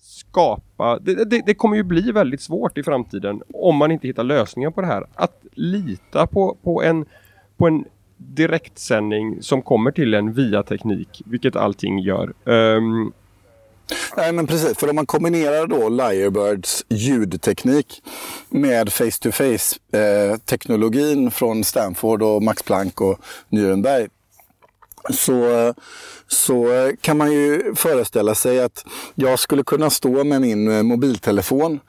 skapa, 0.01 0.99
det, 0.99 1.29
det, 1.29 1.41
det, 1.45 1.53
kommer 1.53 1.75
ju 1.75 1.83
bli 1.83 2.11
väldigt 2.11 2.41
svårt 2.41 2.77
i 2.77 2.83
framtiden 2.83 3.41
om 3.53 3.75
man 3.75 3.91
inte 3.91 4.07
hittar 4.07 4.23
lösningar 4.23 4.71
på 4.71 4.81
det 4.81 4.87
här. 4.87 5.05
Att 5.15 5.43
lita 5.51 6.27
på, 6.27 6.57
på, 6.63 6.83
en, 6.83 7.05
på 7.57 7.67
en 7.67 7.85
direktsändning 8.17 9.41
som 9.41 9.61
kommer 9.61 9.91
till 9.91 10.13
en 10.13 10.33
via 10.33 10.63
teknik, 10.63 11.21
vilket 11.25 11.55
allting 11.55 11.99
gör. 11.99 12.33
Um, 12.43 13.13
Nej 14.17 14.31
men 14.31 14.47
precis, 14.47 14.77
för 14.77 14.89
om 14.89 14.95
man 14.95 15.05
kombinerar 15.05 15.67
då 15.67 15.89
Lyrebirds 15.89 16.85
ljudteknik 16.89 18.03
med 18.49 18.93
face 18.93 19.11
to 19.21 19.27
eh, 19.29 19.33
face-teknologin 19.33 21.31
från 21.31 21.63
Stanford 21.63 22.21
och 22.21 22.43
Max 22.43 22.63
Planck 22.63 23.01
och 23.01 23.19
Nürnberg 23.49 24.09
så, 25.09 25.73
så 26.27 26.91
kan 27.01 27.17
man 27.17 27.31
ju 27.31 27.75
föreställa 27.75 28.35
sig 28.35 28.59
att 28.59 28.85
jag 29.15 29.39
skulle 29.39 29.63
kunna 29.63 29.89
stå 29.89 30.23
med 30.23 30.41
min 30.41 30.71
eh, 30.71 30.83
mobiltelefon 30.83 31.79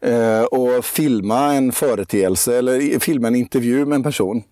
eh, 0.00 0.42
och 0.42 0.84
filma 0.84 1.54
en 1.54 1.72
företeelse 1.72 2.58
eller 2.58 2.98
filma 2.98 3.28
en 3.28 3.34
intervju 3.34 3.86
med 3.86 3.96
en 3.96 4.02
person. 4.02 4.42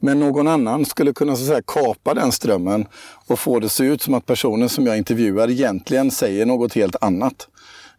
Men 0.00 0.20
någon 0.20 0.48
annan 0.48 0.84
skulle 0.84 1.12
kunna 1.12 1.36
så 1.36 1.44
säga, 1.44 1.62
kapa 1.66 2.14
den 2.14 2.32
strömmen 2.32 2.86
och 3.26 3.38
få 3.38 3.60
det 3.60 3.66
att 3.66 3.72
se 3.72 3.84
ut 3.84 4.02
som 4.02 4.14
att 4.14 4.26
personen 4.26 4.68
som 4.68 4.86
jag 4.86 4.98
intervjuar 4.98 5.50
egentligen 5.50 6.10
säger 6.10 6.46
något 6.46 6.74
helt 6.74 6.96
annat. 7.00 7.48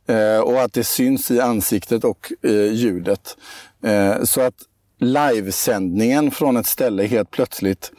Eh, 0.08 0.40
och 0.40 0.62
att 0.62 0.74
det 0.74 0.84
syns 0.84 1.32
i 1.32 1.40
ansiktet 1.40 2.04
och 2.04 2.34
eh, 2.42 2.74
ljudet. 2.74 3.38
Eh, 3.84 4.24
så 4.24 4.42
att 4.42 4.56
livesändningen 5.00 6.32
från 6.32 6.58
ett 6.58 6.66
ställe 6.66 7.04
helt 7.04 7.32
plötsligt 7.32 7.92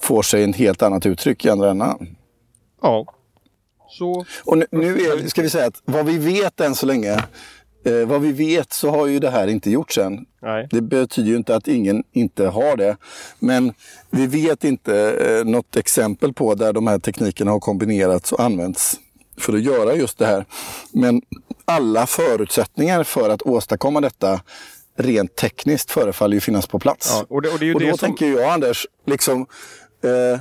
får 0.00 0.22
sig 0.22 0.44
en 0.44 0.52
helt 0.52 0.82
annat 0.82 1.06
uttryck 1.06 1.44
i 1.44 1.50
andra 1.50 1.70
änden. 1.70 2.16
Ja. 2.82 3.06
Så... 3.88 4.24
Och 4.44 4.58
nu, 4.58 4.66
nu 4.70 5.00
är, 5.00 5.28
ska 5.28 5.42
vi 5.42 5.50
säga 5.50 5.66
att 5.66 5.82
vad 5.84 6.06
vi 6.06 6.18
vet 6.18 6.60
än 6.60 6.74
så 6.74 6.86
länge 6.86 7.24
Eh, 7.84 8.06
vad 8.06 8.20
vi 8.20 8.32
vet 8.32 8.72
så 8.72 8.90
har 8.90 9.06
ju 9.06 9.18
det 9.18 9.30
här 9.30 9.46
inte 9.46 9.70
gjorts 9.70 9.98
än. 9.98 10.26
Nej. 10.42 10.68
Det 10.70 10.80
betyder 10.80 11.30
ju 11.30 11.36
inte 11.36 11.56
att 11.56 11.68
ingen 11.68 12.04
inte 12.12 12.46
har 12.46 12.76
det. 12.76 12.96
Men 13.38 13.72
vi 14.10 14.26
vet 14.26 14.64
inte 14.64 15.10
eh, 15.10 15.44
något 15.44 15.76
exempel 15.76 16.32
på 16.32 16.54
där 16.54 16.72
de 16.72 16.86
här 16.86 16.98
teknikerna 16.98 17.50
har 17.50 17.60
kombinerats 17.60 18.32
och 18.32 18.40
använts 18.40 19.00
för 19.38 19.52
att 19.52 19.62
göra 19.62 19.94
just 19.94 20.18
det 20.18 20.26
här. 20.26 20.44
Men 20.92 21.22
alla 21.64 22.06
förutsättningar 22.06 23.04
för 23.04 23.30
att 23.30 23.42
åstadkomma 23.42 24.00
detta 24.00 24.40
rent 24.96 25.36
tekniskt 25.36 25.90
förefaller 25.90 26.34
ju 26.34 26.40
finnas 26.40 26.66
på 26.66 26.78
plats. 26.78 27.10
Ja, 27.12 27.26
och, 27.28 27.42
det, 27.42 27.48
och, 27.48 27.58
det 27.58 27.74
och 27.74 27.80
då 27.80 27.86
som... 27.86 27.98
tänker 27.98 28.26
jag 28.26 28.44
Anders, 28.44 28.86
liksom 29.06 29.46
eh, 30.04 30.40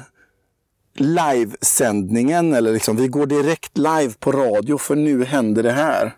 livesändningen 0.96 2.54
eller 2.54 2.74
liksom 2.74 2.98
vi 2.98 3.08
går 3.08 3.26
direkt 3.26 3.78
live 3.78 4.14
på 4.20 4.32
radio 4.32 4.78
för 4.78 4.96
nu 4.96 5.26
händer 5.26 5.64
det 5.64 5.72
här 5.72 6.16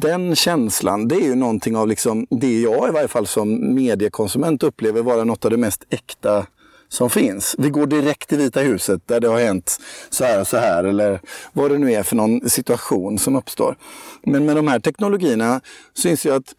den 0.00 0.36
känslan, 0.36 1.08
det 1.08 1.14
är 1.14 1.20
ju 1.20 1.34
någonting 1.34 1.76
av 1.76 1.88
liksom, 1.88 2.26
det 2.30 2.60
jag 2.60 2.88
i 2.88 2.92
varje 2.92 3.08
fall 3.08 3.26
som 3.26 3.74
mediekonsument 3.74 4.62
upplever 4.62 5.02
vara 5.02 5.24
något 5.24 5.44
av 5.44 5.50
det 5.50 5.56
mest 5.56 5.84
äkta 5.90 6.46
som 6.88 7.10
finns. 7.10 7.54
Vi 7.58 7.70
går 7.70 7.86
direkt 7.86 8.28
till 8.28 8.38
Vita 8.38 8.60
huset 8.60 9.02
där 9.06 9.20
det 9.20 9.28
har 9.28 9.40
hänt 9.40 9.80
så 10.10 10.24
här 10.24 10.40
och 10.40 10.46
så 10.46 10.56
här 10.56 10.84
eller 10.84 11.20
vad 11.52 11.70
det 11.70 11.78
nu 11.78 11.92
är 11.92 12.02
för 12.02 12.16
någon 12.16 12.50
situation 12.50 13.18
som 13.18 13.36
uppstår. 13.36 13.76
Men 14.22 14.46
med 14.46 14.56
de 14.56 14.68
här 14.68 14.80
teknologierna 14.80 15.60
syns 15.94 16.26
ju 16.26 16.34
att 16.34 16.54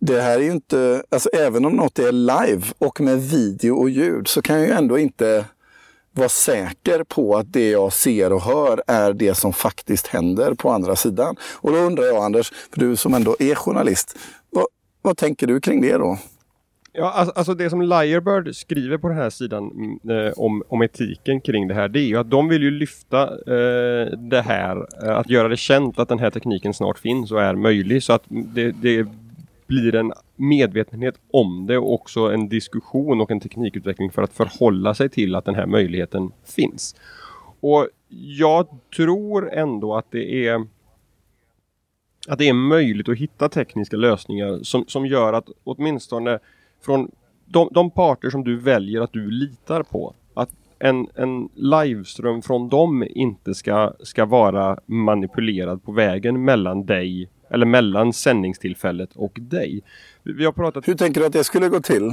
det 0.00 0.20
här 0.20 0.38
är 0.38 0.42
ju 0.42 0.52
inte, 0.52 1.02
alltså 1.10 1.28
även 1.28 1.64
om 1.64 1.72
något 1.72 1.98
är 1.98 2.12
live 2.12 2.62
och 2.78 3.00
med 3.00 3.22
video 3.22 3.76
och 3.76 3.90
ljud 3.90 4.28
så 4.28 4.42
kan 4.42 4.56
jag 4.56 4.66
ju 4.66 4.72
ändå 4.72 4.98
inte 4.98 5.44
vara 6.14 6.28
säker 6.28 7.04
på 7.04 7.36
att 7.36 7.52
det 7.52 7.70
jag 7.70 7.92
ser 7.92 8.32
och 8.32 8.42
hör 8.42 8.82
är 8.86 9.12
det 9.12 9.34
som 9.34 9.52
faktiskt 9.52 10.06
händer 10.06 10.54
på 10.54 10.70
andra 10.70 10.96
sidan. 10.96 11.36
Och 11.54 11.72
då 11.72 11.78
undrar 11.78 12.04
jag 12.04 12.24
Anders, 12.24 12.52
för 12.72 12.80
du 12.80 12.96
som 12.96 13.14
ändå 13.14 13.36
är 13.38 13.54
journalist, 13.54 14.18
vad, 14.50 14.66
vad 15.02 15.16
tänker 15.16 15.46
du 15.46 15.60
kring 15.60 15.80
det 15.80 15.92
då? 15.92 16.18
Ja, 16.96 17.10
alltså, 17.10 17.32
alltså 17.36 17.54
det 17.54 17.70
som 17.70 17.82
Liarbird 17.82 18.56
skriver 18.56 18.98
på 18.98 19.08
den 19.08 19.16
här 19.16 19.30
sidan 19.30 19.70
mm, 19.70 20.26
eh, 20.26 20.32
om, 20.36 20.62
om 20.68 20.82
etiken 20.82 21.40
kring 21.40 21.68
det 21.68 21.74
här, 21.74 21.88
det 21.88 22.00
är 22.00 22.06
ju 22.06 22.16
att 22.16 22.30
de 22.30 22.48
vill 22.48 22.62
ju 22.62 22.70
lyfta 22.70 23.22
eh, 23.22 24.18
det 24.18 24.42
här, 24.42 24.86
eh, 25.02 25.16
att 25.16 25.30
göra 25.30 25.48
det 25.48 25.56
känt 25.56 25.98
att 25.98 26.08
den 26.08 26.18
här 26.18 26.30
tekniken 26.30 26.74
snart 26.74 26.98
finns 26.98 27.32
och 27.32 27.42
är 27.42 27.54
möjlig 27.54 28.02
så 28.02 28.12
att 28.12 28.22
det, 28.28 28.70
det 28.70 29.06
blir 29.66 29.94
en 29.94 30.12
medvetenhet 30.36 31.14
om 31.30 31.66
det 31.66 31.78
och 31.78 31.92
också 31.92 32.20
en 32.20 32.48
diskussion 32.48 33.20
och 33.20 33.30
en 33.30 33.40
teknikutveckling 33.40 34.10
för 34.10 34.22
att 34.22 34.32
förhålla 34.32 34.94
sig 34.94 35.08
till 35.08 35.34
att 35.34 35.44
den 35.44 35.54
här 35.54 35.66
möjligheten 35.66 36.32
finns. 36.44 36.96
Och 37.60 37.88
jag 38.38 38.66
tror 38.96 39.52
ändå 39.52 39.94
att 39.94 40.10
det 40.10 40.46
är 40.46 40.66
att 42.28 42.38
det 42.38 42.48
är 42.48 42.52
möjligt 42.52 43.08
att 43.08 43.18
hitta 43.18 43.48
tekniska 43.48 43.96
lösningar 43.96 44.58
som, 44.62 44.84
som 44.88 45.06
gör 45.06 45.32
att 45.32 45.48
åtminstone 45.64 46.38
från 46.84 47.10
de, 47.44 47.68
de 47.72 47.90
parter 47.90 48.30
som 48.30 48.44
du 48.44 48.56
väljer 48.56 49.00
att 49.00 49.12
du 49.12 49.30
litar 49.30 49.82
på 49.82 50.14
att 50.34 50.50
en, 50.78 51.08
en 51.14 51.48
liveström 51.54 52.42
från 52.42 52.68
dem 52.68 53.06
inte 53.10 53.54
ska, 53.54 53.92
ska 54.00 54.24
vara 54.24 54.78
manipulerad 54.86 55.84
på 55.84 55.92
vägen 55.92 56.44
mellan 56.44 56.86
dig 56.86 57.28
eller 57.54 57.66
mellan 57.66 58.12
sändningstillfället 58.12 59.10
och 59.14 59.38
dig. 59.40 59.82
Vi 60.22 60.44
har 60.44 60.52
pratat... 60.52 60.88
Hur 60.88 60.94
tänker 60.94 61.20
du 61.20 61.26
att 61.26 61.32
det 61.32 61.44
skulle 61.44 61.68
gå 61.68 61.80
till? 61.80 62.12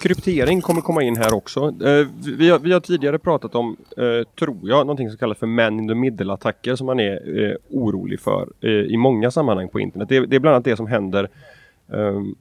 Kryptering 0.00 0.60
kommer 0.60 0.80
komma 0.80 1.02
in 1.02 1.16
här 1.16 1.34
också. 1.34 1.60
Eh, 1.60 2.06
vi, 2.38 2.50
har, 2.50 2.58
vi 2.58 2.72
har 2.72 2.80
tidigare 2.80 3.18
pratat 3.18 3.54
om, 3.54 3.76
eh, 3.96 4.28
tror 4.38 4.58
jag, 4.62 4.78
någonting 4.78 5.10
som 5.10 5.18
kallas 5.18 5.38
för 5.38 5.46
man 5.46 5.80
in 5.80 5.88
the 5.88 5.94
middle-attacker 5.94 6.76
som 6.76 6.86
man 6.86 7.00
är 7.00 7.44
eh, 7.44 7.56
orolig 7.70 8.20
för 8.20 8.66
i 8.66 8.96
många 8.96 9.30
sammanhang 9.30 9.68
på 9.68 9.80
internet. 9.80 10.08
Det, 10.08 10.26
det, 10.26 10.36
är 10.36 10.40
bland 10.40 10.54
annat 10.54 10.64
det 10.64 10.76
som 10.76 10.86
händer 10.86 11.28
ehm, 11.92 12.34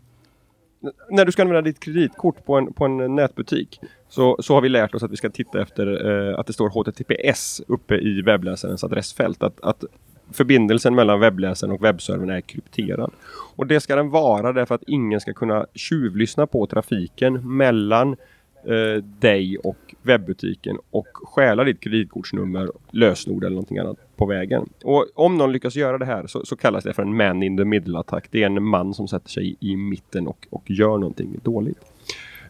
när 1.10 1.26
du 1.26 1.32
ska 1.32 1.42
använda 1.42 1.62
ditt 1.62 1.80
kreditkort 1.80 2.46
på 2.46 2.56
en, 2.56 2.74
på 2.74 2.86
en 2.86 3.16
nätbutik 3.16 3.80
så, 4.10 4.38
så 4.40 4.54
har 4.54 4.62
vi 4.62 4.70
lärt 4.70 4.96
oss 4.96 5.04
att 5.04 5.12
vi 5.12 5.18
ska 5.18 5.30
titta 5.30 5.62
efter 5.62 6.10
eh, 6.10 6.40
att 6.40 6.48
det 6.48 6.54
står 6.54 6.70
HTTPS 6.70 7.62
uppe 7.68 7.96
i 7.96 8.22
webbläsarens 8.22 8.84
adressfält. 8.84 9.44
Att, 9.44 9.62
att 9.62 9.84
förbindelsen 10.34 10.96
mellan 10.96 11.20
webbläsaren 11.20 11.74
och 11.74 11.84
webbservern 11.84 12.30
är 12.30 12.42
krypterad. 12.42 13.12
Och 13.56 13.68
det 13.68 13.80
ska 13.80 13.96
den 13.96 14.10
vara 14.10 14.54
därför 14.54 14.76
att 14.76 14.84
ingen 14.88 15.22
ska 15.22 15.34
kunna 15.34 15.66
tjuvlyssna 15.74 16.48
på 16.48 16.68
trafiken 16.68 17.58
mellan 17.58 18.16
eh, 18.64 19.04
dig 19.04 19.58
och 19.58 19.96
webbutiken 20.02 20.78
och 20.92 21.08
stjäla 21.14 21.64
ditt 21.64 21.80
kreditkortsnummer, 21.80 22.70
lösenord 22.92 23.44
eller 23.44 23.56
någonting 23.56 23.78
annat 23.78 23.98
på 24.16 24.26
vägen. 24.26 24.70
Och 24.84 25.08
om 25.16 25.38
någon 25.38 25.52
lyckas 25.52 25.76
göra 25.76 25.98
det 25.98 26.06
här 26.06 26.28
så, 26.28 26.46
så 26.46 26.56
kallas 26.56 26.84
det 26.84 26.94
för 26.94 27.04
en 27.04 27.16
man 27.16 27.44
in 27.44 27.58
the 27.58 27.66
middle 27.66 28.00
attack. 28.00 28.28
Det 28.32 28.42
är 28.42 28.46
en 28.46 28.64
man 28.64 28.94
som 28.94 29.08
sätter 29.08 29.30
sig 29.30 29.56
i, 29.60 29.76
mitten 29.76 30.28
och, 30.28 30.48
och 30.50 30.72
gör 30.72 30.98
någonting 30.98 31.40
dåligt. 31.44 31.80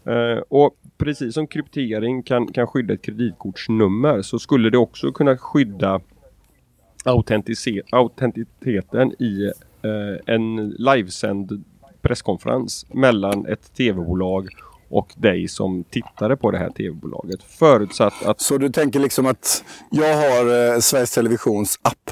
Uh, 0.06 0.42
och 0.48 0.76
precis 0.98 1.34
som 1.34 1.46
kryptering 1.46 2.22
kan, 2.22 2.52
kan 2.52 2.66
skydda 2.66 2.94
ett 2.94 3.02
kreditkortsnummer 3.02 4.22
så 4.22 4.38
skulle 4.38 4.70
det 4.70 4.78
också 4.78 5.12
kunna 5.12 5.36
skydda 5.36 6.00
autenticiteten 7.04 9.22
i 9.22 9.52
eh, 9.82 10.34
en 10.34 10.70
livesänd 10.70 11.64
presskonferens 12.02 12.86
mellan 12.92 13.46
ett 13.46 13.74
tv-bolag 13.74 14.48
och 14.88 15.12
dig 15.16 15.48
som 15.48 15.84
tittare 15.84 16.36
på 16.36 16.50
det 16.50 16.58
här 16.58 16.70
tv-bolaget. 16.70 17.42
Förutsatt 17.42 18.24
att... 18.24 18.40
Så 18.40 18.58
du 18.58 18.68
tänker 18.68 19.00
liksom 19.00 19.26
att 19.26 19.64
jag 19.90 20.16
har 20.16 20.74
eh, 20.74 20.78
Sveriges 20.78 21.10
Televisions 21.10 21.78
app 21.82 22.10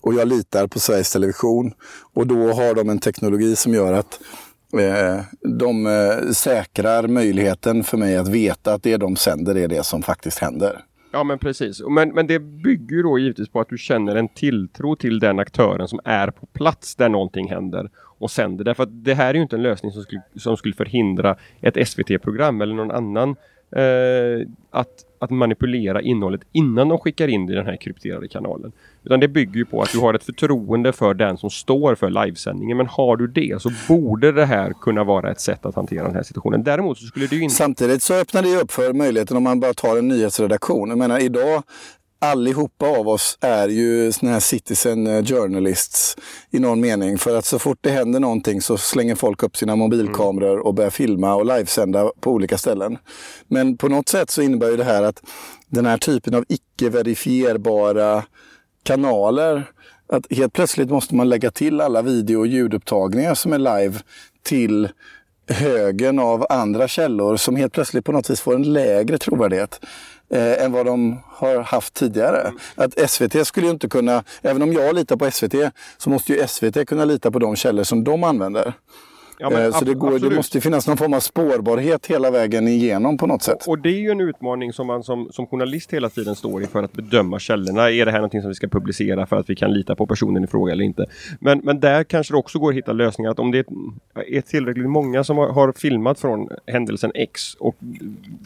och 0.00 0.14
jag 0.14 0.28
litar 0.28 0.66
på 0.66 0.80
Sveriges 0.80 1.12
Television 1.12 1.72
och 2.14 2.26
då 2.26 2.52
har 2.52 2.74
de 2.74 2.88
en 2.88 2.98
teknologi 2.98 3.56
som 3.56 3.74
gör 3.74 3.92
att 3.92 4.20
eh, 4.72 5.20
de 5.58 5.86
eh, 5.86 6.30
säkrar 6.30 7.08
möjligheten 7.08 7.84
för 7.84 7.96
mig 7.96 8.16
att 8.16 8.28
veta 8.28 8.74
att 8.74 8.82
det 8.82 8.96
de 8.96 9.16
sänder 9.16 9.56
är 9.56 9.68
det 9.68 9.84
som 9.84 10.02
faktiskt 10.02 10.38
händer. 10.38 10.84
Ja 11.12 11.24
men 11.24 11.38
precis. 11.38 11.82
Men, 11.88 12.08
men 12.08 12.26
det 12.26 12.38
bygger 12.38 12.96
ju 12.96 13.02
då 13.02 13.18
givetvis 13.18 13.48
på 13.48 13.60
att 13.60 13.68
du 13.68 13.78
känner 13.78 14.16
en 14.16 14.28
tilltro 14.28 14.96
till 14.96 15.18
den 15.18 15.38
aktören 15.38 15.88
som 15.88 16.00
är 16.04 16.30
på 16.30 16.46
plats 16.46 16.96
där 16.96 17.08
någonting 17.08 17.50
händer 17.50 17.90
och 18.18 18.30
sänder. 18.30 18.64
Därför 18.64 18.82
att 18.82 19.04
det 19.04 19.14
här 19.14 19.30
är 19.30 19.34
ju 19.34 19.42
inte 19.42 19.56
en 19.56 19.62
lösning 19.62 19.92
som 19.92 20.02
skulle, 20.02 20.22
som 20.36 20.56
skulle 20.56 20.74
förhindra 20.74 21.36
ett 21.60 21.88
SVT-program 21.88 22.60
eller 22.60 22.74
någon 22.74 22.90
annan 22.90 23.36
eh, 23.70 24.48
att, 24.70 25.04
att 25.18 25.30
manipulera 25.30 26.02
innehållet 26.02 26.40
innan 26.52 26.88
de 26.88 26.98
skickar 26.98 27.28
in 27.28 27.46
det 27.46 27.52
i 27.52 27.56
den 27.56 27.66
här 27.66 27.76
krypterade 27.76 28.28
kanalen. 28.28 28.72
Utan 29.04 29.20
det 29.20 29.28
bygger 29.28 29.56
ju 29.56 29.64
på 29.64 29.82
att 29.82 29.92
du 29.92 29.98
har 29.98 30.14
ett 30.14 30.24
förtroende 30.24 30.92
för 30.92 31.14
den 31.14 31.36
som 31.36 31.50
står 31.50 31.94
för 31.94 32.10
livesändningen. 32.10 32.76
Men 32.76 32.86
har 32.86 33.16
du 33.16 33.26
det 33.26 33.62
så 33.62 33.70
borde 33.88 34.32
det 34.32 34.46
här 34.46 34.72
kunna 34.80 35.04
vara 35.04 35.30
ett 35.30 35.40
sätt 35.40 35.66
att 35.66 35.74
hantera 35.74 36.04
den 36.04 36.14
här 36.14 36.22
situationen. 36.22 36.62
Däremot 36.62 36.98
så 36.98 37.06
skulle 37.06 37.26
du 37.26 37.42
inte... 37.42 37.54
Samtidigt 37.54 38.02
så 38.02 38.14
öppnar 38.14 38.42
det 38.42 38.56
upp 38.62 38.72
för 38.72 38.92
möjligheten 38.92 39.36
om 39.36 39.42
man 39.42 39.60
bara 39.60 39.74
tar 39.74 39.98
en 39.98 40.08
nyhetsredaktion. 40.08 40.88
Jag 40.88 40.98
menar 40.98 41.18
idag 41.18 41.62
allihopa 42.18 42.86
av 42.86 43.08
oss 43.08 43.38
är 43.40 43.68
ju 43.68 44.12
såna 44.12 44.32
här 44.32 44.40
citizen 44.40 45.06
eh, 45.06 45.24
journalists 45.24 46.16
i 46.50 46.58
någon 46.58 46.80
mening. 46.80 47.18
För 47.18 47.38
att 47.38 47.44
så 47.44 47.58
fort 47.58 47.78
det 47.80 47.90
händer 47.90 48.20
någonting 48.20 48.62
så 48.62 48.78
slänger 48.78 49.14
folk 49.14 49.42
upp 49.42 49.56
sina 49.56 49.76
mobilkameror 49.76 50.58
och 50.58 50.74
börjar 50.74 50.90
filma 50.90 51.34
och 51.34 51.46
livesända 51.46 52.10
på 52.20 52.32
olika 52.32 52.58
ställen. 52.58 52.98
Men 53.48 53.76
på 53.76 53.88
något 53.88 54.08
sätt 54.08 54.30
så 54.30 54.42
innebär 54.42 54.70
ju 54.70 54.76
det 54.76 54.84
här 54.84 55.02
att 55.02 55.22
den 55.68 55.86
här 55.86 55.98
typen 55.98 56.34
av 56.34 56.44
icke-verifierbara 56.48 58.24
kanaler 58.82 59.70
att 60.12 60.32
helt 60.32 60.52
plötsligt 60.52 60.90
måste 60.90 61.14
man 61.14 61.28
lägga 61.28 61.50
till 61.50 61.80
alla 61.80 62.02
video 62.02 62.38
och 62.38 62.46
ljudupptagningar 62.46 63.34
som 63.34 63.52
är 63.52 63.58
live 63.58 63.98
till 64.42 64.88
högen 65.48 66.18
av 66.18 66.46
andra 66.50 66.88
källor 66.88 67.36
som 67.36 67.56
helt 67.56 67.72
plötsligt 67.72 68.04
på 68.04 68.12
något 68.12 68.30
vis 68.30 68.40
får 68.40 68.54
en 68.54 68.72
lägre 68.72 69.18
trovärdighet 69.18 69.80
eh, 70.30 70.64
än 70.64 70.72
vad 70.72 70.86
de 70.86 71.20
har 71.26 71.60
haft 71.60 71.94
tidigare. 71.94 72.52
Att 72.74 73.10
SVT 73.10 73.46
skulle 73.46 73.66
ju 73.66 73.72
inte 73.72 73.88
kunna, 73.88 74.24
även 74.42 74.62
om 74.62 74.72
jag 74.72 74.94
litar 74.94 75.16
på 75.16 75.30
SVT, 75.30 75.54
så 75.98 76.10
måste 76.10 76.32
ju 76.32 76.46
SVT 76.48 76.88
kunna 76.88 77.04
lita 77.04 77.30
på 77.30 77.38
de 77.38 77.56
källor 77.56 77.84
som 77.84 78.04
de 78.04 78.24
använder. 78.24 78.74
Ja, 79.38 79.50
men, 79.50 79.64
eh, 79.64 79.72
så 79.72 79.84
det, 79.84 79.94
går, 79.94 80.18
det 80.18 80.36
måste 80.36 80.60
finnas 80.60 80.86
någon 80.86 80.96
form 80.96 81.14
av 81.14 81.20
spårbarhet 81.20 82.06
hela 82.06 82.30
vägen 82.30 82.68
igenom 82.68 83.16
på 83.16 83.26
något 83.26 83.42
sätt. 83.42 83.62
Och, 83.66 83.68
och 83.68 83.78
det 83.78 83.88
är 83.88 84.00
ju 84.00 84.10
en 84.10 84.20
utmaning 84.20 84.72
som 84.72 84.86
man 84.86 85.02
som, 85.02 85.28
som 85.32 85.46
journalist 85.46 85.92
hela 85.92 86.08
tiden 86.08 86.34
står 86.34 86.62
i 86.62 86.66
för 86.66 86.82
att 86.82 86.92
bedöma 86.92 87.38
källorna. 87.38 87.90
Är 87.90 88.04
det 88.04 88.10
här 88.10 88.18
någonting 88.18 88.40
som 88.40 88.48
vi 88.48 88.54
ska 88.54 88.68
publicera 88.68 89.26
för 89.26 89.36
att 89.36 89.50
vi 89.50 89.56
kan 89.56 89.72
lita 89.72 89.94
på 89.94 90.06
personen 90.06 90.44
i 90.44 90.46
fråga 90.46 90.72
eller 90.72 90.84
inte? 90.84 91.06
Men, 91.40 91.60
men 91.64 91.80
där 91.80 92.04
kanske 92.04 92.32
det 92.32 92.38
också 92.38 92.58
går 92.58 92.70
att 92.70 92.76
hitta 92.76 92.92
lösningar. 92.92 93.30
Att 93.30 93.38
om 93.38 93.50
det 93.50 93.66
är 94.26 94.40
tillräckligt 94.40 94.90
många 94.90 95.24
som 95.24 95.38
har, 95.38 95.48
har 95.48 95.72
filmat 95.72 96.20
från 96.20 96.48
händelsen 96.66 97.12
X 97.14 97.54
och 97.54 97.76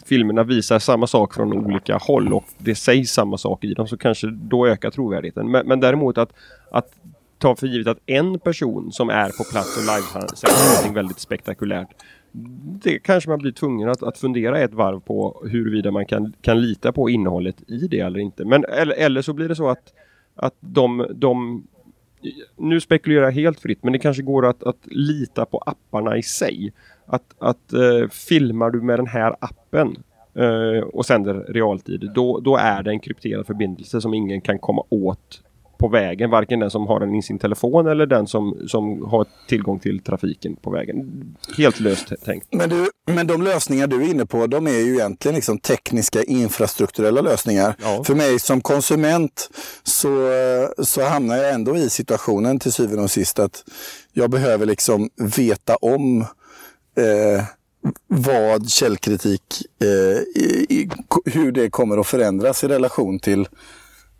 filmerna 0.05 0.43
visar 0.43 0.79
samma 0.79 1.07
sak 1.07 1.33
från 1.33 1.53
olika 1.53 1.97
håll 1.97 2.33
och 2.33 2.45
det 2.57 2.75
sägs 2.75 3.11
samma 3.11 3.37
sak 3.37 3.63
i 3.63 3.73
dem 3.73 3.87
så 3.87 3.97
kanske 3.97 4.27
då 4.27 4.67
ökar 4.67 4.91
trovärdigheten. 4.91 5.51
Men, 5.51 5.67
men 5.67 5.79
däremot 5.79 6.17
att, 6.17 6.29
att 6.71 6.87
ta 7.43 7.55
för 7.55 7.67
givet 7.67 7.87
att 7.87 7.99
en 8.05 8.39
person 8.39 8.91
som 8.91 9.09
är 9.09 9.29
på 9.29 9.43
plats 9.51 9.77
och 9.77 9.83
livesänder 9.83 10.69
någonting 10.69 10.93
väldigt 10.93 11.19
spektakulärt. 11.19 11.87
Det 12.83 12.99
kanske 12.99 13.29
man 13.29 13.39
blir 13.39 13.51
tvungen 13.51 13.89
att, 13.89 14.03
att 14.03 14.17
fundera 14.17 14.59
ett 14.59 14.73
varv 14.73 14.99
på 14.99 15.43
huruvida 15.51 15.91
man 15.91 16.05
kan, 16.05 16.33
kan 16.41 16.61
lita 16.61 16.91
på 16.91 17.09
innehållet 17.09 17.55
i 17.67 17.87
det 17.87 17.99
eller 17.99 18.19
inte. 18.19 18.45
Men, 18.45 18.65
eller, 18.65 18.95
eller 18.95 19.21
så 19.21 19.33
blir 19.33 19.49
det 19.49 19.55
så 19.55 19.69
att, 19.69 19.93
att 20.35 20.53
de, 20.59 21.07
de 21.15 21.63
nu 22.57 22.81
spekulerar 22.81 23.23
jag 23.23 23.31
helt 23.31 23.59
fritt, 23.59 23.83
men 23.83 23.93
det 23.93 23.99
kanske 23.99 24.23
går 24.23 24.45
att, 24.45 24.63
att 24.63 24.85
lita 24.85 25.45
på 25.45 25.57
apparna 25.57 26.17
i 26.17 26.23
sig. 26.23 26.73
Att, 27.05 27.35
att 27.39 27.73
eh, 27.73 28.09
filmar 28.09 28.69
du 28.69 28.81
med 28.81 28.99
den 28.99 29.07
här 29.07 29.35
appen 29.39 29.95
eh, 30.35 30.83
och 30.83 31.05
sänder 31.05 31.33
realtid, 31.33 32.11
då, 32.15 32.39
då 32.39 32.57
är 32.57 32.83
det 32.83 32.91
en 32.91 32.99
krypterad 32.99 33.47
förbindelse 33.47 34.01
som 34.01 34.13
ingen 34.13 34.41
kan 34.41 34.59
komma 34.59 34.83
åt 34.89 35.41
på 35.83 35.89
vägen. 35.89 36.29
Varken 36.29 36.59
den 36.59 36.71
som 36.71 36.87
har 36.87 36.99
den 36.99 37.15
i 37.15 37.21
sin 37.21 37.39
telefon 37.39 37.87
eller 37.87 38.05
den 38.05 38.27
som, 38.27 38.67
som 38.67 39.05
har 39.05 39.25
tillgång 39.47 39.79
till 39.79 39.99
trafiken 40.03 40.55
på 40.55 40.69
vägen. 40.69 41.25
Helt 41.57 41.79
löst 41.79 42.13
tänkt. 42.25 42.47
Men, 42.51 42.69
du, 42.69 42.89
men 43.05 43.27
de 43.27 43.41
lösningar 43.41 43.87
du 43.87 44.03
är 44.03 44.09
inne 44.09 44.25
på, 44.25 44.47
de 44.47 44.67
är 44.67 44.79
ju 44.79 44.93
egentligen 44.93 45.35
liksom 45.35 45.59
tekniska 45.59 46.23
infrastrukturella 46.23 47.21
lösningar. 47.21 47.75
Ja. 47.81 48.03
För 48.03 48.15
mig 48.15 48.39
som 48.39 48.61
konsument 48.61 49.49
så, 49.83 50.29
så 50.83 51.03
hamnar 51.03 51.35
jag 51.35 51.53
ändå 51.53 51.77
i 51.77 51.89
situationen 51.89 52.59
till 52.59 52.71
syvende 52.71 53.03
och 53.03 53.11
sist 53.11 53.39
att 53.39 53.63
jag 54.13 54.29
behöver 54.29 54.65
liksom 54.65 55.09
veta 55.37 55.75
om 55.75 56.21
eh, 56.97 57.43
vad 58.07 58.69
källkritik, 58.69 59.43
eh, 59.81 60.41
i, 60.41 60.65
i, 60.69 60.89
hur 61.25 61.51
det 61.51 61.69
kommer 61.69 61.97
att 61.97 62.07
förändras 62.07 62.63
i 62.63 62.67
relation 62.67 63.19
till 63.19 63.47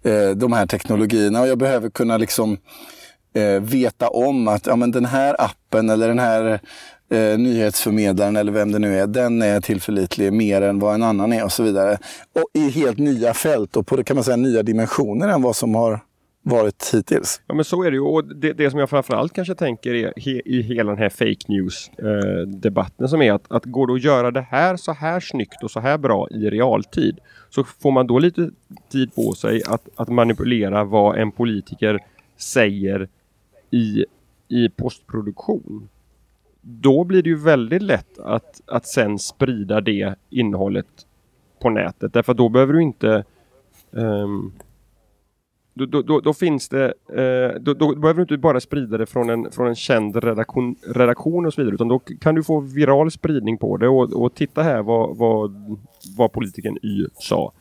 eh, 0.03 0.29
de 0.29 0.53
här 0.53 0.65
teknologierna. 0.65 1.41
Och 1.41 1.47
jag 1.47 1.57
behöver 1.57 1.89
kunna 1.89 2.17
liksom 2.17 2.57
eh, 3.33 3.61
veta 3.61 4.09
om 4.09 4.47
att 4.47 4.67
ja, 4.67 4.75
men 4.75 4.91
den 4.91 5.05
här 5.05 5.35
appen 5.39 5.89
eller 5.89 6.07
den 6.07 6.19
här 6.19 6.59
eh, 7.09 7.37
nyhetsförmedlaren 7.37 8.35
eller 8.35 8.51
vem 8.51 8.71
det 8.71 8.79
nu 8.79 8.99
är, 8.99 9.07
den 9.07 9.41
är 9.41 9.61
tillförlitlig 9.61 10.33
mer 10.33 10.61
än 10.61 10.79
vad 10.79 10.95
en 10.95 11.03
annan 11.03 11.33
är 11.33 11.43
och 11.43 11.51
så 11.51 11.63
vidare. 11.63 11.97
Och 12.35 12.45
i 12.53 12.69
helt 12.69 12.97
nya 12.97 13.33
fält 13.33 13.77
och 13.77 13.87
på 13.87 14.03
kan 14.03 14.15
man 14.15 14.23
säga 14.23 14.37
nya 14.37 14.63
dimensioner 14.63 15.27
än 15.27 15.41
vad 15.41 15.55
som 15.55 15.75
har 15.75 15.99
varit 16.43 16.93
hittills. 16.93 17.41
Ja 17.47 17.53
men 17.53 17.65
så 17.65 17.83
är 17.83 17.91
det 17.91 17.95
ju 17.95 18.01
och 18.01 18.25
det, 18.25 18.53
det 18.53 18.71
som 18.71 18.79
jag 18.79 18.89
framförallt 18.89 19.33
kanske 19.33 19.55
tänker 19.55 19.93
är 19.93 20.13
he, 20.15 20.41
i 20.45 20.61
hela 20.61 20.91
den 20.91 20.99
här 20.99 21.09
fake 21.09 21.45
news 21.47 21.91
eh, 21.97 22.47
debatten 22.47 23.09
som 23.09 23.21
är 23.21 23.33
att, 23.33 23.51
att 23.51 23.65
går 23.65 23.87
det 23.87 23.93
att 23.93 24.03
göra 24.03 24.31
det 24.31 24.41
här 24.41 24.77
så 24.77 24.91
här 24.93 25.19
snyggt 25.19 25.63
och 25.63 25.71
så 25.71 25.79
här 25.79 25.97
bra 25.97 26.27
i 26.31 26.49
realtid 26.49 27.19
så 27.49 27.63
får 27.63 27.91
man 27.91 28.07
då 28.07 28.19
lite 28.19 28.49
tid 28.89 29.15
på 29.15 29.33
sig 29.33 29.61
att, 29.67 29.89
att 29.95 30.09
manipulera 30.09 30.83
vad 30.83 31.17
en 31.17 31.31
politiker 31.31 31.99
säger 32.37 33.09
i, 33.71 34.05
i 34.47 34.69
postproduktion. 34.69 35.89
Då 36.61 37.03
blir 37.03 37.23
det 37.23 37.29
ju 37.29 37.37
väldigt 37.37 37.81
lätt 37.81 38.19
att, 38.19 38.61
att 38.65 38.87
sen 38.87 39.19
sprida 39.19 39.81
det 39.81 40.15
innehållet 40.29 40.87
på 41.61 41.69
nätet 41.69 42.13
därför 42.13 42.33
då 42.33 42.49
behöver 42.49 42.73
du 42.73 42.81
inte 42.81 43.23
um, 43.91 44.53
då, 45.73 46.01
då, 46.01 46.19
då, 46.19 46.33
finns 46.33 46.69
det, 46.69 46.85
eh, 47.15 47.61
då, 47.61 47.73
då, 47.73 47.95
behöver 47.95 48.13
du 48.13 48.21
inte 48.21 48.37
bara 48.37 48.59
sprida 48.59 48.97
det 48.97 49.05
från 49.05 49.29
en, 49.29 49.51
från 49.51 49.67
en 49.67 49.75
känd 49.75 50.23
redaktion, 50.23 50.75
redaktion 50.87 51.45
och 51.45 51.53
så 51.53 51.61
vidare 51.61 51.75
utan 51.75 51.87
då 51.87 51.99
kan 51.99 52.35
du 52.35 52.43
få 52.43 52.59
viral 52.59 53.11
spridning 53.11 53.57
på 53.57 53.77
det 53.77 53.87
och, 53.87 54.13
och 54.13 54.35
titta 54.35 54.63
här 54.63 54.81
vad, 54.81 55.17
vad, 55.17 55.77
vad 56.17 56.31
politikern 56.31 56.77
Y 56.83 57.05
sa. 57.19 57.53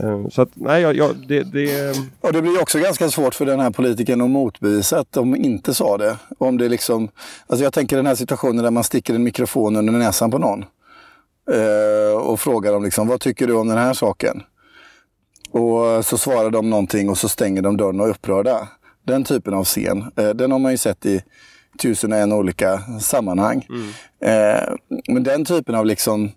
Eh, 0.00 0.28
så 0.28 0.42
att 0.42 0.48
nej, 0.54 0.82
ja, 0.82 0.92
ja, 0.92 1.10
det, 1.28 1.42
det... 1.42 1.96
Och 2.20 2.32
det 2.32 2.42
blir 2.42 2.62
också 2.62 2.78
ganska 2.78 3.08
svårt 3.08 3.34
för 3.34 3.46
den 3.46 3.60
här 3.60 3.70
politikern 3.70 4.20
att 4.20 4.30
motbevisa 4.30 4.98
att 4.98 5.12
de 5.12 5.36
inte 5.36 5.74
sa 5.74 5.96
det. 5.96 6.16
Om 6.38 6.58
det 6.58 6.68
liksom, 6.68 7.08
alltså 7.46 7.64
jag 7.64 7.72
tänker 7.72 7.96
den 7.96 8.06
här 8.06 8.14
situationen 8.14 8.64
där 8.64 8.70
man 8.70 8.84
sticker 8.84 9.14
en 9.14 9.22
mikrofon 9.22 9.76
under 9.76 9.92
näsan 9.92 10.30
på 10.30 10.38
någon. 10.38 10.64
Eh, 11.50 12.18
och 12.18 12.40
frågar 12.40 12.72
dem 12.72 12.84
liksom, 12.84 13.08
vad 13.08 13.20
tycker 13.20 13.46
du 13.46 13.54
om 13.54 13.68
den 13.68 13.78
här 13.78 13.94
saken? 13.94 14.42
Och 15.50 16.04
så 16.04 16.18
svarar 16.18 16.50
de 16.50 16.70
någonting 16.70 17.08
och 17.08 17.18
så 17.18 17.28
stänger 17.28 17.62
de 17.62 17.76
dörren 17.76 18.00
och 18.00 18.06
är 18.06 18.10
upprörda. 18.10 18.68
Den 19.04 19.24
typen 19.24 19.54
av 19.54 19.64
scen, 19.64 20.04
eh, 20.16 20.28
den 20.28 20.52
har 20.52 20.58
man 20.58 20.72
ju 20.72 20.78
sett 20.78 21.06
i 21.06 21.22
tusen 21.82 22.12
och 22.12 22.18
en 22.18 22.32
olika 22.32 22.82
sammanhang. 23.00 23.66
Mm. 23.68 23.88
Eh, 24.20 24.74
men 25.08 25.22
den 25.22 25.44
typen 25.44 25.74
av 25.74 25.86
liksom 25.86 26.30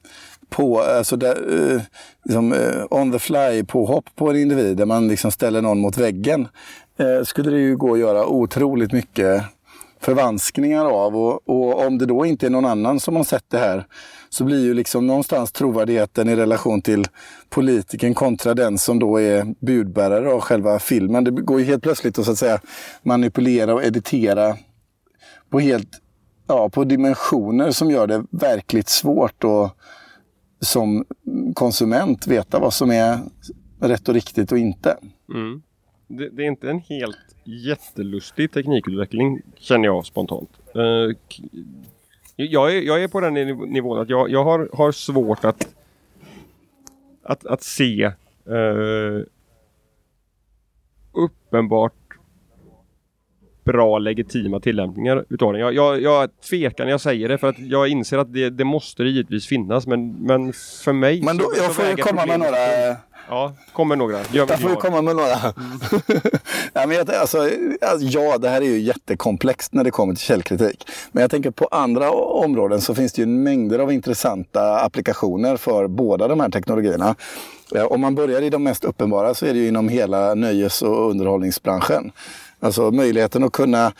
på, 0.49 0.81
alltså 0.81 1.15
där, 1.15 1.35
eh, 1.75 1.81
liksom, 2.23 2.55
on 2.89 3.11
the 3.11 3.19
fly 3.19 3.63
påhopp 3.63 4.05
på 4.15 4.29
en 4.29 4.35
individ 4.35 4.77
där 4.77 4.85
man 4.85 5.07
liksom 5.07 5.31
ställer 5.31 5.61
någon 5.61 5.79
mot 5.79 5.97
väggen. 5.97 6.47
skulle 7.25 7.51
det 7.51 7.59
ju 7.59 7.77
gå 7.77 7.93
att 7.93 7.99
göra 7.99 8.25
otroligt 8.25 8.91
mycket 8.91 9.43
förvanskningar 10.01 10.85
av. 10.85 11.15
Och, 11.17 11.49
och, 11.49 11.85
om 11.87 11.97
det 11.97 12.05
då 12.05 12.25
inte 12.25 12.45
är 12.45 12.49
någon 12.49 12.65
annan 12.65 12.99
som 12.99 13.15
har 13.15 13.23
sett 13.23 13.49
det 13.49 13.57
här 13.57 13.87
så 14.29 14.43
blir 14.43 14.63
ju 14.63 14.73
liksom 14.73 15.07
någonstans 15.07 15.51
trovärdigheten 15.51 16.29
i 16.29 16.35
relation 16.35 16.81
till 16.81 17.07
politiken 17.49 18.13
kontra 18.13 18.53
den 18.53 18.77
som 18.77 18.99
då 18.99 19.21
är 19.21 19.55
budbärare 19.65 20.33
av 20.33 20.39
själva 20.39 20.79
filmen. 20.79 21.23
Det 21.23 21.31
går 21.31 21.59
ju 21.59 21.65
helt 21.65 21.83
plötsligt 21.83 22.19
att, 22.19 22.25
så 22.25 22.31
att 22.31 22.37
säga, 22.37 22.61
manipulera 23.03 23.73
och 23.73 23.83
editera 23.83 24.57
på, 25.49 25.59
helt, 25.59 25.89
ja, 26.47 26.69
på 26.69 26.83
dimensioner 26.83 27.71
som 27.71 27.91
gör 27.91 28.07
det 28.07 28.23
verkligt 28.31 28.89
svårt 28.89 29.43
att 29.43 29.75
som 30.61 31.05
konsument 31.53 32.27
veta 32.27 32.59
vad 32.59 32.73
som 32.73 32.91
är 32.91 33.19
rätt 33.79 34.07
och 34.09 34.13
riktigt 34.13 34.51
och 34.51 34.57
inte. 34.57 34.97
Mm. 35.33 35.61
Det, 36.11 36.29
det, 36.29 36.43
är 36.43 36.47
inte 36.47 36.69
en 36.69 36.79
helt 36.79 37.35
jättelustig 37.43 38.51
teknikutveckling 38.51 39.41
känner 39.55 39.85
jag 39.85 40.05
spontant. 40.05 40.49
Uh, 40.75 41.15
jag, 42.35 42.75
är, 42.75 42.81
jag 42.81 43.03
är 43.03 43.07
på 43.07 43.19
den 43.19 43.33
nivån 43.33 43.99
att 43.99 44.09
jag, 44.09 44.29
jag 44.29 44.43
har, 44.43 44.69
har 44.73 44.91
svårt 44.91 45.45
att, 45.45 45.75
att, 47.23 47.45
att 47.45 47.63
se 47.63 48.11
uh, 48.49 49.23
uppenbart 51.11 51.93
bra 53.71 53.99
legitima 53.99 54.59
tillämpningar 54.59 55.25
utav 55.29 55.53
den. 55.53 55.61
Jag, 55.61 55.73
jag, 55.73 56.01
jag 56.01 56.29
tvekar 56.49 56.83
när 56.83 56.91
jag 56.91 57.01
säger 57.01 57.29
det 57.29 57.37
för 57.37 57.47
att 57.47 57.59
jag 57.59 57.87
inser 57.87 58.17
att 58.17 58.33
det, 58.33 58.49
det 58.49 58.63
måste 58.63 59.03
det 59.03 59.09
givetvis 59.09 59.47
finnas 59.47 59.87
men, 59.87 60.13
men 60.13 60.53
för 60.83 60.93
mig 60.93 61.21
Men 61.23 61.37
då, 61.37 61.43
så, 61.43 61.63
jag 61.63 61.73
får 61.75 61.85
ju 61.85 61.95
komma 61.95 62.25
med 62.25 62.39
några 62.39 62.57
Ja, 63.29 63.53
kommer 63.73 63.95
några. 63.95 64.17
Gör 64.31 64.47
jag 64.49 64.59
får 64.59 64.75
komma 64.75 65.01
med 65.01 65.15
några. 65.15 65.35
Ja, 66.73 66.87
men 66.87 66.91
jag, 66.97 67.11
alltså, 67.11 67.49
alltså, 67.81 68.07
ja, 68.07 68.37
det 68.37 68.49
här 68.49 68.61
är 68.61 68.65
ju 68.65 68.79
jättekomplext 68.79 69.73
när 69.73 69.83
det 69.83 69.91
kommer 69.91 70.13
till 70.13 70.23
källkritik. 70.23 70.87
Men 71.11 71.21
jag 71.21 71.31
tänker 71.31 71.51
på 71.51 71.67
andra 71.71 72.11
områden 72.11 72.81
så 72.81 72.95
finns 72.95 73.13
det 73.13 73.21
ju 73.21 73.25
mängder 73.25 73.79
av 73.79 73.91
intressanta 73.91 74.79
applikationer 74.79 75.57
för 75.57 75.87
båda 75.87 76.27
de 76.27 76.39
här 76.39 76.49
teknologierna. 76.49 77.15
Om 77.89 78.01
man 78.01 78.15
börjar 78.15 78.41
i 78.41 78.49
de 78.49 78.63
mest 78.63 78.83
uppenbara 78.85 79.33
så 79.33 79.45
är 79.45 79.53
det 79.53 79.59
ju 79.59 79.67
inom 79.67 79.89
hela 79.89 80.33
nöjes 80.33 80.81
och 80.81 81.09
underhållningsbranschen. 81.09 82.11
Alltså 82.59 82.91
möjligheten 82.91 83.43
att 83.43 83.51
kunna 83.51 83.93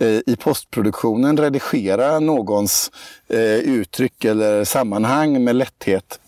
eh, 0.00 0.20
i 0.26 0.36
postproduktionen 0.40 1.36
redigera 1.36 2.18
någons 2.18 2.90
eh, 3.28 3.58
uttryck 3.58 4.24
eller 4.24 4.64
sammanhang 4.64 5.44
med 5.44 5.56
lätthet 5.56 6.20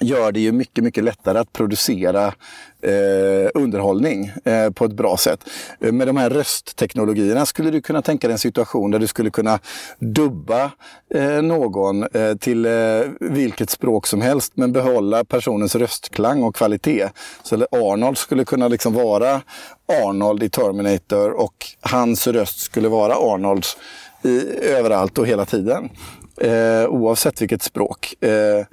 gör 0.00 0.32
det 0.32 0.40
ju 0.40 0.52
mycket, 0.52 0.84
mycket 0.84 1.04
lättare 1.04 1.38
att 1.38 1.52
producera 1.52 2.26
eh, 2.82 3.50
underhållning 3.54 4.32
eh, 4.44 4.70
på 4.70 4.84
ett 4.84 4.92
bra 4.92 5.16
sätt. 5.16 5.44
Eh, 5.80 5.92
med 5.92 6.06
de 6.06 6.16
här 6.16 6.30
röstteknologierna 6.30 7.46
skulle 7.46 7.70
du 7.70 7.80
kunna 7.80 8.02
tänka 8.02 8.28
dig 8.28 8.32
en 8.32 8.38
situation 8.38 8.90
där 8.90 8.98
du 8.98 9.06
skulle 9.06 9.30
kunna 9.30 9.58
dubba 9.98 10.70
eh, 11.14 11.42
någon 11.42 12.02
eh, 12.02 12.34
till 12.34 12.66
eh, 12.66 12.72
vilket 13.20 13.70
språk 13.70 14.06
som 14.06 14.20
helst 14.20 14.52
men 14.54 14.72
behålla 14.72 15.24
personens 15.24 15.74
röstklang 15.74 16.42
och 16.42 16.54
kvalitet. 16.54 17.08
Så 17.42 17.66
Arnold 17.70 18.18
skulle 18.18 18.44
kunna 18.44 18.68
liksom 18.68 18.94
vara 18.94 19.40
Arnold 20.04 20.42
i 20.42 20.48
Terminator 20.48 21.30
och 21.30 21.66
hans 21.80 22.26
röst 22.26 22.58
skulle 22.60 22.88
vara 22.88 23.14
Arnolds 23.14 23.76
i, 24.22 24.58
överallt 24.62 25.18
och 25.18 25.26
hela 25.26 25.44
tiden. 25.44 25.90
Eh, 26.40 26.88
oavsett 26.88 27.42
vilket 27.42 27.62
språk. 27.62 28.14
Eh, 28.24 28.66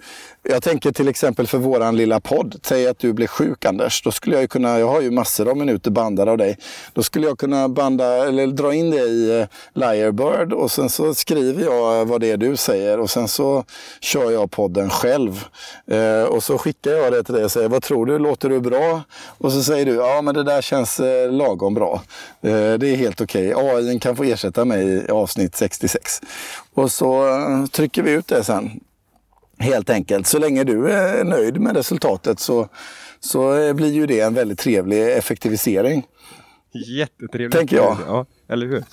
jag 0.49 0.63
tänker 0.63 0.91
till 0.91 1.07
exempel 1.07 1.47
för 1.47 1.57
våran 1.57 1.97
lilla 1.97 2.19
podd. 2.19 2.59
Säg 2.63 2.87
att 2.87 2.99
du 2.99 3.13
blir 3.13 3.27
sjuk 3.27 3.65
Anders. 3.65 4.01
Då 4.01 4.11
skulle 4.11 4.39
jag 4.39 4.49
kunna, 4.49 4.79
jag 4.79 4.87
har 4.87 5.01
ju 5.01 5.11
massor 5.11 5.49
av 5.49 5.57
minuter 5.57 5.91
bandade 5.91 6.31
av 6.31 6.37
dig. 6.37 6.57
Då 6.93 7.03
skulle 7.03 7.27
jag 7.27 7.39
kunna 7.39 7.69
banda, 7.69 8.27
eller 8.27 8.47
dra 8.47 8.73
in 8.73 8.91
det 8.91 8.97
i 8.97 9.39
eh, 9.39 9.47
Liarbird 9.73 10.53
och 10.53 10.71
sen 10.71 10.89
så 10.89 11.15
skriver 11.15 11.63
jag 11.63 12.05
vad 12.05 12.21
det 12.21 12.31
är 12.31 12.37
du 12.37 12.57
säger 12.57 12.99
och 12.99 13.09
sen 13.09 13.27
så 13.27 13.63
kör 14.01 14.31
jag 14.31 14.51
podden 14.51 14.89
själv. 14.89 15.45
Eh, 15.87 16.23
och 16.23 16.43
så 16.43 16.57
skickar 16.57 16.91
jag 16.91 17.13
det 17.13 17.23
till 17.23 17.33
dig 17.33 17.43
och 17.43 17.51
säger, 17.51 17.69
vad 17.69 17.83
tror 17.83 18.05
du, 18.05 18.19
låter 18.19 18.49
du 18.49 18.59
bra? 18.59 19.01
Och 19.37 19.51
så 19.51 19.63
säger 19.63 19.85
du, 19.85 19.95
ja 19.95 20.21
men 20.21 20.35
det 20.35 20.43
där 20.43 20.61
känns 20.61 20.99
eh, 20.99 21.31
lagom 21.31 21.73
bra. 21.73 22.01
Eh, 22.41 22.73
det 22.73 22.89
är 22.89 22.95
helt 22.95 23.21
okej. 23.21 23.55
Okay. 23.55 23.91
AI 23.91 23.99
kan 23.99 24.15
få 24.15 24.23
ersätta 24.23 24.65
mig 24.65 24.87
i 24.87 25.11
avsnitt 25.11 25.55
66. 25.55 26.21
Och 26.73 26.91
så 26.91 27.27
eh, 27.27 27.65
trycker 27.65 28.03
vi 28.03 28.11
ut 28.11 28.27
det 28.27 28.43
sen. 28.43 28.79
Helt 29.59 29.89
enkelt. 29.89 30.27
Så 30.27 30.39
länge 30.39 30.63
du 30.63 30.91
är 30.91 31.23
nöjd 31.23 31.61
med 31.61 31.75
resultatet 31.75 32.39
så, 32.39 32.67
så 33.19 33.73
blir 33.73 33.93
ju 33.93 34.05
det 34.05 34.19
en 34.19 34.33
väldigt 34.33 34.59
trevlig 34.59 35.17
effektivisering. 35.17 36.03
Jättetrevligt. 36.71 37.57
Tänker 37.57 37.75
jag. 37.75 37.97
Ja, 38.07 38.25
eller 38.49 38.67
hur? 38.67 38.83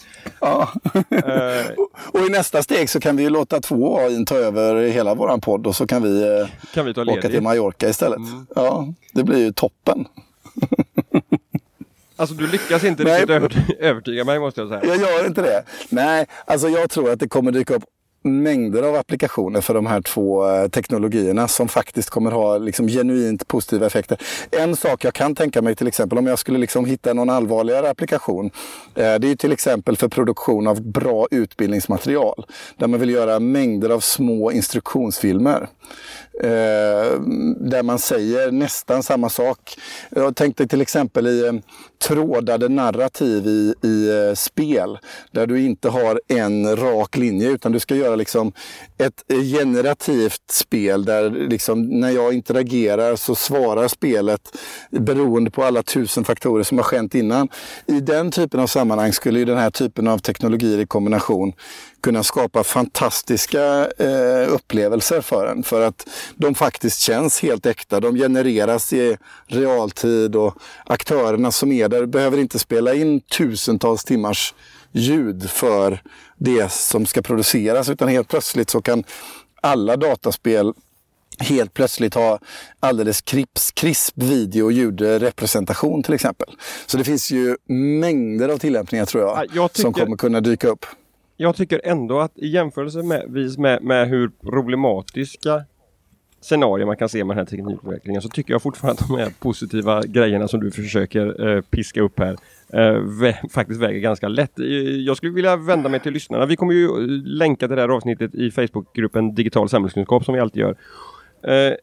Ja. 0.40 0.72
uh, 0.94 1.85
och 2.12 2.20
i 2.20 2.29
nästa 2.31 2.62
steg 2.62 2.90
så 2.90 3.00
kan 3.00 3.16
vi 3.16 3.31
låta 3.31 3.61
två 3.61 3.98
AI 3.98 4.24
ta 4.24 4.37
över 4.37 4.87
hela 4.87 5.14
våran 5.14 5.40
podd 5.40 5.66
och 5.66 5.77
så 5.77 5.87
kan 5.87 6.03
vi, 6.03 6.22
eh, 6.22 6.48
kan 6.74 6.87
vi 6.87 6.94
ta 6.94 7.03
åka 7.03 7.29
till 7.29 7.42
Mallorca 7.42 7.88
istället. 7.88 8.18
Mm. 8.18 8.46
Ja, 8.55 8.88
det 9.12 9.24
blir 9.24 9.38
ju 9.38 9.53
toppen. 9.53 10.07
Alltså 12.16 12.35
du 12.35 12.46
lyckas 12.46 12.85
inte 12.85 13.05
riktigt 13.05 13.74
övertyga 13.79 14.24
mig 14.24 14.38
måste 14.40 14.61
jag 14.61 14.68
säga. 14.68 14.85
Jag 14.85 14.96
gör 14.96 15.27
inte 15.27 15.42
det. 15.42 15.64
Nej, 15.88 16.27
alltså 16.44 16.68
jag 16.68 16.90
tror 16.90 17.11
att 17.11 17.20
det 17.20 17.29
kommer 17.29 17.53
dyka 17.53 17.74
upp 17.74 17.85
mängder 18.25 18.83
av 18.83 18.95
applikationer 18.95 19.61
för 19.61 19.75
de 19.75 19.87
här 19.87 20.01
två 20.01 20.49
eh, 20.49 20.69
teknologierna 20.69 21.49
som 21.49 21.69
faktiskt 21.69 22.11
kommer 22.11 22.31
ha 22.31 22.59
liksom 22.59 22.89
genuint 22.89 23.49
positiva 23.49 23.87
effekter. 23.87 24.19
En 24.51 24.77
sak 24.77 25.05
jag 25.05 25.15
kan 25.15 25.35
tänka 25.35 25.63
mig 25.63 25.77
till 25.77 25.87
exempel 25.87 26.19
om 26.19 26.27
jag 26.27 26.39
skulle 26.39 26.59
liksom 26.59 26.85
hitta 26.85 27.13
någon 27.13 27.31
allvarligare 27.31 27.91
applikation. 27.91 28.51
Eh, 28.95 29.15
det 29.15 29.31
är 29.31 29.37
till 29.37 29.53
exempel 29.53 29.97
för 29.97 30.09
produktion 30.09 30.67
av 30.67 30.83
bra 30.83 31.27
utbildningsmaterial. 31.31 32.47
Där 32.77 32.87
man 32.87 33.01
vill 33.01 33.11
göra 33.11 33.41
mängder 33.41 33.91
av 33.91 34.01
små 34.01 34.53
instruktionsfilmer. 34.53 35.69
Eh, 36.41 37.21
där 37.57 37.83
man 37.83 37.99
säger 37.99 38.51
nästan 38.51 39.03
samma 39.03 39.29
sak. 39.29 39.79
Jag 40.11 40.37
tänkte 40.37 40.67
till 40.67 40.81
exempel 40.81 41.27
i 41.27 41.63
trådade 42.09 42.69
narrativ 42.69 43.47
i, 43.47 43.75
i 43.83 44.33
spel. 44.37 44.99
Där 45.31 45.47
du 45.47 45.61
inte 45.61 45.89
har 45.89 46.21
en 46.29 46.77
rak 46.77 47.17
linje 47.17 47.51
utan 47.51 47.73
du 47.73 47.81
ska 47.81 47.95
göra 47.95 48.13
liksom 48.16 48.53
ett 48.98 49.24
generativt 49.53 50.50
spel 50.50 51.05
där 51.05 51.31
liksom 51.31 52.00
när 52.00 52.11
jag 52.11 52.35
interagerar 52.35 53.16
så 53.16 53.35
svarar 53.35 53.88
spelet 53.88 54.57
beroende 54.90 55.50
på 55.50 55.64
alla 55.64 55.83
tusen 55.83 56.24
faktorer 56.24 56.62
som 56.62 56.79
har 56.79 56.85
skett 56.85 57.14
innan. 57.14 57.48
I 57.87 58.00
den 58.00 58.31
typen 58.31 58.61
av 58.61 58.66
sammanhang 58.66 59.12
skulle 59.12 59.38
ju 59.38 59.44
den 59.44 59.59
här 59.59 59.70
typen 59.70 60.09
av 60.09 60.18
teknologier 60.18 60.79
i 60.79 60.87
kombination 60.87 61.53
kunna 62.05 62.23
skapa 62.23 62.64
fantastiska 62.64 63.88
eh, 63.99 64.53
upplevelser 64.53 65.21
för 65.21 65.47
en. 65.47 65.62
För 65.62 65.81
att 65.81 66.09
de 66.37 66.55
faktiskt 66.55 67.01
känns 67.01 67.40
helt 67.43 67.67
äkta. 67.67 68.01
De 68.01 68.17
genereras 68.17 68.93
i 68.93 69.17
realtid 69.47 70.37
och 70.37 70.55
aktörerna 70.85 71.53
som 71.53 71.73
är 71.73 71.88
där 71.88 72.07
behöver 72.07 72.38
inte 72.38 72.59
spela 72.59 72.95
in 72.95 73.21
tusentals 73.21 74.05
timmars 74.05 74.55
ljud 74.93 75.51
för 75.51 76.03
det 76.37 76.73
som 76.73 77.07
ska 77.07 77.23
produceras. 77.23 77.88
Utan 77.88 78.09
helt 78.09 78.29
plötsligt 78.29 78.71
så 78.71 78.83
kan 78.83 79.05
alla 79.61 79.97
dataspel 79.97 80.73
helt 81.38 81.75
plötsligt 81.75 82.14
ha 82.14 82.38
alldeles 82.81 83.21
krisp, 83.23 83.75
krisp 83.75 84.14
video 84.17 84.64
och 84.64 84.73
ljudrepresentation 84.73 86.03
till 86.03 86.14
exempel. 86.14 86.49
Så 86.87 86.97
det 86.97 87.05
finns 87.05 87.31
ju 87.31 87.57
mängder 88.01 88.49
av 88.49 88.59
tillämpningar 88.59 89.07
tror 89.07 89.23
jag, 89.23 89.47
jag 89.53 89.73
tycker... 89.73 89.83
som 89.83 89.93
kommer 89.93 90.17
kunna 90.17 90.40
dyka 90.40 90.69
upp 90.69 90.87
jag 91.37 91.57
tycker 91.57 91.81
ändå 91.85 92.20
att 92.20 92.38
i 92.38 92.49
jämförelse 92.49 93.03
med, 93.03 93.31
med, 93.59 93.83
med 93.83 94.09
hur 94.09 94.31
problematiska 94.42 95.64
scenarier 96.44 96.87
man 96.87 96.97
kan 96.97 97.09
se 97.09 97.25
med 97.25 97.37
den 97.37 97.47
här 97.47 97.51
teknikutvecklingen 97.51 98.23
så 98.23 98.29
tycker 98.29 98.55
jag 98.55 98.62
fortfarande 98.62 99.03
att 99.03 99.09
de 99.09 99.18
här 99.18 99.33
positiva 99.38 100.03
grejerna 100.03 100.49
som 100.49 100.61
du 100.61 100.70
försöker 100.70 101.49
eh, 101.49 101.61
piska 101.61 102.01
upp 102.03 102.18
här 102.18 102.37
eh, 102.73 102.99
vä 103.20 103.38
faktiskt 103.51 103.81
väger 103.81 104.01
ganska 104.01 104.29
lätt. 104.29 104.59
Eh, 104.59 104.66
jag 105.07 105.16
skulle 105.16 105.33
vilja 105.33 105.57
vända 105.57 105.88
mig 105.88 106.01
till 106.01 106.12
lyssnarna. 106.12 106.47
Vi 106.47 106.57
kommer 106.57 106.75
ju 106.75 106.85
eh, 106.85 107.07
länka 107.25 107.68
till 107.68 107.77
det 107.77 107.83
här 107.83 107.88
avsnittet 107.88 108.35
i 108.35 108.51
Facebookgruppen 108.51 109.35
Digital 109.35 109.68
samhällskunskap 109.68 110.25
som 110.25 110.35
vi 110.35 110.40
alltid 110.40 110.61
gör. 110.61 110.77
Eh, 111.42 111.75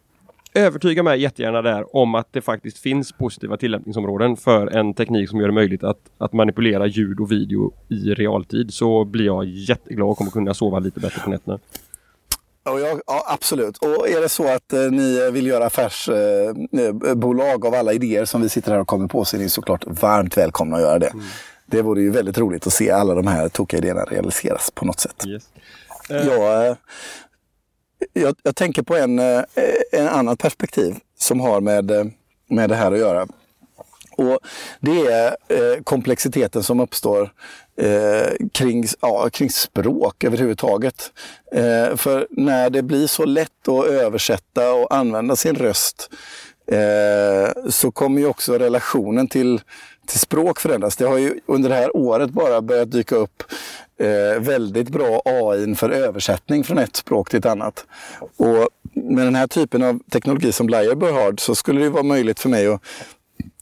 övertyga 0.54 1.04
mig 1.04 1.22
jättegärna 1.22 1.62
där 1.62 1.96
om 1.96 2.16
att 2.16 2.28
det 2.32 2.42
faktiskt 2.42 2.78
finns 2.78 3.12
positiva 3.12 3.58
tillämpningsområden 3.58 4.38
för 4.38 4.68
en 4.68 4.94
teknik 4.94 5.30
som 5.30 5.40
gör 5.40 5.48
det 5.48 5.54
möjligt 5.54 5.84
att, 5.84 6.00
att 6.18 6.34
manipulera 6.34 6.88
ljud 6.88 7.20
och 7.20 7.32
video 7.32 7.74
i 7.90 8.14
realtid 8.14 8.74
så 8.74 9.06
blir 9.06 9.26
jag 9.26 9.46
jätteglad 9.46 10.10
och 10.10 10.18
kommer 10.18 10.32
kunna 10.32 10.54
sova 10.54 10.80
lite 10.80 11.00
bättre 11.00 11.22
på 11.24 11.30
nätterna. 11.30 11.60
Ja, 12.64 12.80
ja, 12.80 13.02
absolut. 13.28 13.78
Och 13.78 14.10
är 14.10 14.22
det 14.22 14.30
så 14.30 14.56
att 14.56 14.74
eh, 14.74 14.80
ni 14.80 15.32
vill 15.32 15.48
göra 15.48 15.66
affärsbolag 15.66 17.66
eh, 17.66 17.68
av 17.68 17.74
alla 17.74 17.94
idéer 17.94 18.26
som 18.26 18.42
vi 18.42 18.50
sitter 18.50 18.72
här 18.72 18.80
och 18.80 18.88
kommer 18.88 19.08
på 19.08 19.26
så 19.26 19.38
är 19.38 19.42
ni 19.42 19.50
såklart 19.50 19.84
varmt 19.88 20.38
välkomna 20.38 20.76
att 20.76 20.82
göra 20.82 21.00
det. 21.00 21.08
Mm. 21.08 21.26
Det 21.66 21.82
vore 21.82 22.02
ju 22.02 22.12
väldigt 22.12 22.38
roligt 22.38 22.68
att 22.68 22.74
se 22.74 22.92
alla 22.92 23.14
de 23.14 23.28
här 23.28 23.50
tokiga 23.50 23.78
idéerna 23.78 24.04
realiseras 24.04 24.72
på 24.72 24.86
något 24.86 25.00
sätt. 25.00 25.26
Yes. 25.28 25.44
Uh. 26.12 26.28
Jag, 26.28 26.68
eh, 26.68 26.76
jag, 28.14 28.36
jag, 28.44 28.56
tänker 28.56 28.82
på 28.82 28.96
en, 28.96 29.20
eh, 29.20 29.44
en 29.92 30.08
annat 30.08 30.40
perspektiv 30.40 30.96
som 31.18 31.40
har 31.40 31.62
med, 31.62 31.92
eh, 31.92 32.06
med 32.50 32.70
det 32.70 32.76
här 32.76 32.92
att 32.92 33.00
göra. 33.00 33.28
Och 34.18 34.40
Det 34.80 35.06
är 35.08 35.36
eh, 35.48 35.84
komplexiteten 35.84 36.64
som 36.64 36.80
uppstår 36.80 37.32
eh, 37.78 38.48
kring, 38.54 38.86
ja, 39.02 39.30
kring 39.30 39.50
språk 39.50 40.24
överhuvudtaget. 40.24 41.12
Eh, 41.52 41.96
för 41.96 42.28
när 42.30 42.70
det 42.70 42.82
blir 42.82 43.08
så 43.08 43.26
lätt 43.26 43.68
att 43.68 43.86
översätta 43.86 44.74
och 44.74 44.96
använda 44.96 45.36
sin 45.36 45.56
röst 45.56 46.10
eh, 46.72 47.70
så 47.70 47.92
kommer 47.92 48.22
ju 48.22 48.28
också 48.28 48.58
relationen 48.58 49.28
till, 49.28 49.62
till 50.08 50.20
språk 50.20 50.60
förändras. 50.60 50.96
Det 50.96 51.06
har 51.06 51.18
ju 51.18 51.40
under 51.46 51.70
det 51.70 51.76
här 51.76 51.98
året 51.98 52.30
bara 52.30 52.62
börjat 52.62 52.92
dyka 52.92 53.16
upp 53.16 53.44
eh, 54.02 54.40
väldigt 54.40 54.90
bra 54.90 55.22
AI 55.26 55.76
för 55.76 55.90
översättning 55.90 56.64
från 56.64 56.78
ett 56.78 56.96
språk 56.96 57.30
till 57.30 57.40
ett 57.40 57.46
annat. 57.46 57.86
Och 58.38 58.70
med 58.94 59.26
den 59.26 59.36
här 59.36 59.48
typen 59.48 59.84
av 59.84 60.00
teknologi 60.12 60.52
som 60.52 60.70
Lyrebird 60.70 61.14
har 61.14 61.36
så 61.38 61.56
skulle 61.56 61.82
det 61.82 61.90
vara 61.90 62.04
möjligt 62.04 62.40
för 62.40 62.50
mig 62.50 62.68
att 62.68 62.82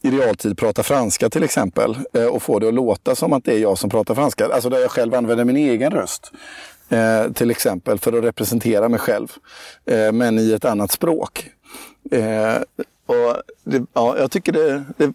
i 0.02 0.10
realtid 0.10 0.58
prata 0.58 0.82
franska 0.82 1.30
till 1.30 1.42
exempel 1.42 1.98
eh, 2.12 2.24
och 2.24 2.42
få 2.42 2.58
det 2.58 2.68
att 2.68 2.74
låta 2.74 3.14
som 3.14 3.32
att 3.32 3.44
det 3.44 3.54
är 3.54 3.58
jag 3.58 3.78
som 3.78 3.90
pratar 3.90 4.14
franska. 4.14 4.46
Alltså 4.46 4.68
där 4.68 4.78
jag 4.78 4.90
själv 4.90 5.14
använder 5.14 5.44
min 5.44 5.56
egen 5.56 5.92
röst. 5.92 6.32
Eh, 6.88 7.32
till 7.32 7.50
exempel 7.50 7.98
för 7.98 8.12
att 8.12 8.24
representera 8.24 8.88
mig 8.88 9.00
själv. 9.00 9.28
Eh, 9.86 10.12
men 10.12 10.38
i 10.38 10.52
ett 10.52 10.64
annat 10.64 10.90
språk. 10.90 11.50
Eh, 12.10 12.56
och 13.06 13.36
det, 13.64 13.86
ja, 13.92 14.18
jag 14.18 14.30
tycker 14.30 14.52
det, 14.52 14.84
det 14.96 15.12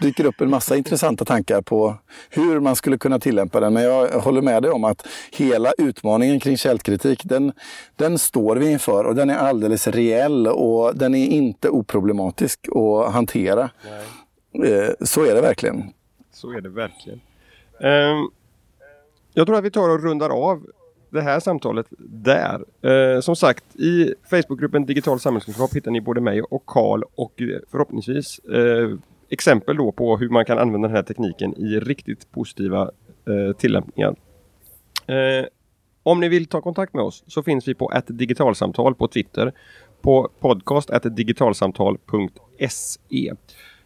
dyker 0.00 0.24
upp 0.24 0.40
en 0.40 0.50
massa 0.50 0.76
intressanta 0.76 1.24
tankar 1.24 1.62
på 1.62 1.96
hur 2.30 2.60
man 2.60 2.76
skulle 2.76 2.98
kunna 2.98 3.18
tillämpa 3.18 3.60
den. 3.60 3.72
Men 3.72 3.82
jag 3.82 4.08
håller 4.08 4.42
med 4.42 4.62
dig 4.62 4.70
om 4.70 4.84
att 4.84 5.06
hela 5.32 5.72
utmaningen 5.78 6.40
kring 6.40 6.56
källkritik, 6.56 7.20
den, 7.24 7.52
den 7.96 8.18
står 8.18 8.56
vi 8.56 8.70
inför 8.70 9.04
och 9.04 9.14
den 9.14 9.30
är 9.30 9.36
alldeles 9.36 9.86
reell 9.86 10.46
och 10.46 10.96
den 10.96 11.14
är 11.14 11.26
inte 11.26 11.68
oproblematisk 11.68 12.60
att 12.68 13.12
hantera. 13.12 13.70
Nej. 14.52 14.72
Eh, 14.72 14.90
så 15.00 15.24
är 15.24 15.34
det 15.34 15.40
verkligen. 15.40 15.92
Så 16.32 16.52
är 16.52 16.60
det 16.60 16.68
verkligen. 16.68 17.20
Um, 17.80 18.30
jag 19.34 19.46
tror 19.46 19.58
att 19.58 19.64
vi 19.64 19.70
tar 19.70 19.88
och 19.88 20.02
rundar 20.02 20.30
av 20.30 20.66
det 21.10 21.20
här 21.20 21.40
samtalet 21.40 21.86
där. 21.98 22.64
Eh, 22.82 23.20
som 23.20 23.36
sagt, 23.36 23.76
i 23.76 24.14
Facebookgruppen 24.30 24.86
Digital 24.86 25.20
samhällskunskap 25.20 25.76
hittar 25.76 25.90
ni 25.90 26.00
både 26.00 26.20
mig 26.20 26.42
och 26.42 26.66
Karl 26.66 27.02
och 27.14 27.42
eh, 27.42 27.58
förhoppningsvis 27.70 28.38
eh, 28.38 28.98
exempel 29.30 29.76
då 29.76 29.92
på 29.92 30.16
hur 30.16 30.28
man 30.28 30.44
kan 30.44 30.58
använda 30.58 30.88
den 30.88 30.96
här 30.96 31.02
tekniken 31.02 31.54
i 31.56 31.80
riktigt 31.80 32.32
positiva 32.32 32.90
eh, 33.28 33.52
tillämpningar. 33.56 34.14
Eh, 35.06 35.44
om 36.02 36.20
ni 36.20 36.28
vill 36.28 36.46
ta 36.46 36.60
kontakt 36.60 36.94
med 36.94 37.04
oss 37.04 37.24
så 37.26 37.42
finns 37.42 37.68
vi 37.68 37.74
på 37.74 37.92
ett 37.92 38.04
digitalsamtal 38.08 38.94
på 38.94 39.08
Twitter, 39.08 39.52
på 40.02 40.30
podcast 40.40 40.90
digitalsamtal.se 41.02 43.32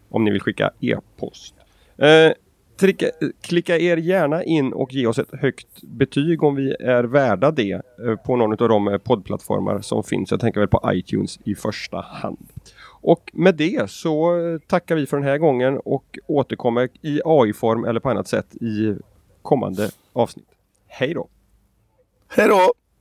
om 0.08 0.24
ni 0.24 0.30
vill 0.30 0.40
skicka 0.40 0.70
e-post. 0.80 1.54
Eh, 1.96 2.32
tricka, 2.80 3.06
klicka 3.40 3.78
er 3.78 3.96
gärna 3.96 4.44
in 4.44 4.72
och 4.72 4.92
ge 4.92 5.06
oss 5.06 5.18
ett 5.18 5.40
högt 5.40 5.82
betyg 5.82 6.42
om 6.42 6.54
vi 6.54 6.74
är 6.80 7.04
värda 7.04 7.50
det 7.50 7.72
eh, 7.72 7.80
på 8.26 8.36
någon 8.36 8.52
av 8.52 8.68
de 8.68 8.88
eh, 8.88 8.98
poddplattformar 8.98 9.80
som 9.80 10.04
finns. 10.04 10.30
Jag 10.30 10.40
tänker 10.40 10.60
väl 10.60 10.68
på 10.68 10.90
iTunes 10.92 11.38
i 11.44 11.54
första 11.54 12.00
hand. 12.00 12.48
Och 13.02 13.30
med 13.32 13.54
det 13.54 13.90
så 13.90 14.38
eh, 14.38 14.58
tackar 14.58 14.96
vi 14.96 15.06
för 15.06 15.16
den 15.16 15.26
här 15.26 15.38
gången 15.38 15.78
och 15.78 16.18
återkommer 16.26 16.88
i 17.02 17.20
AI-form 17.24 17.88
eller 17.88 18.00
på 18.00 18.10
annat 18.10 18.28
sätt 18.28 18.54
i 18.54 18.96
kommande 19.42 19.90
avsnitt. 20.12 20.48
Hej 20.86 21.14
då! 21.14 21.28
Hej 22.28 22.48
då! 22.48 22.72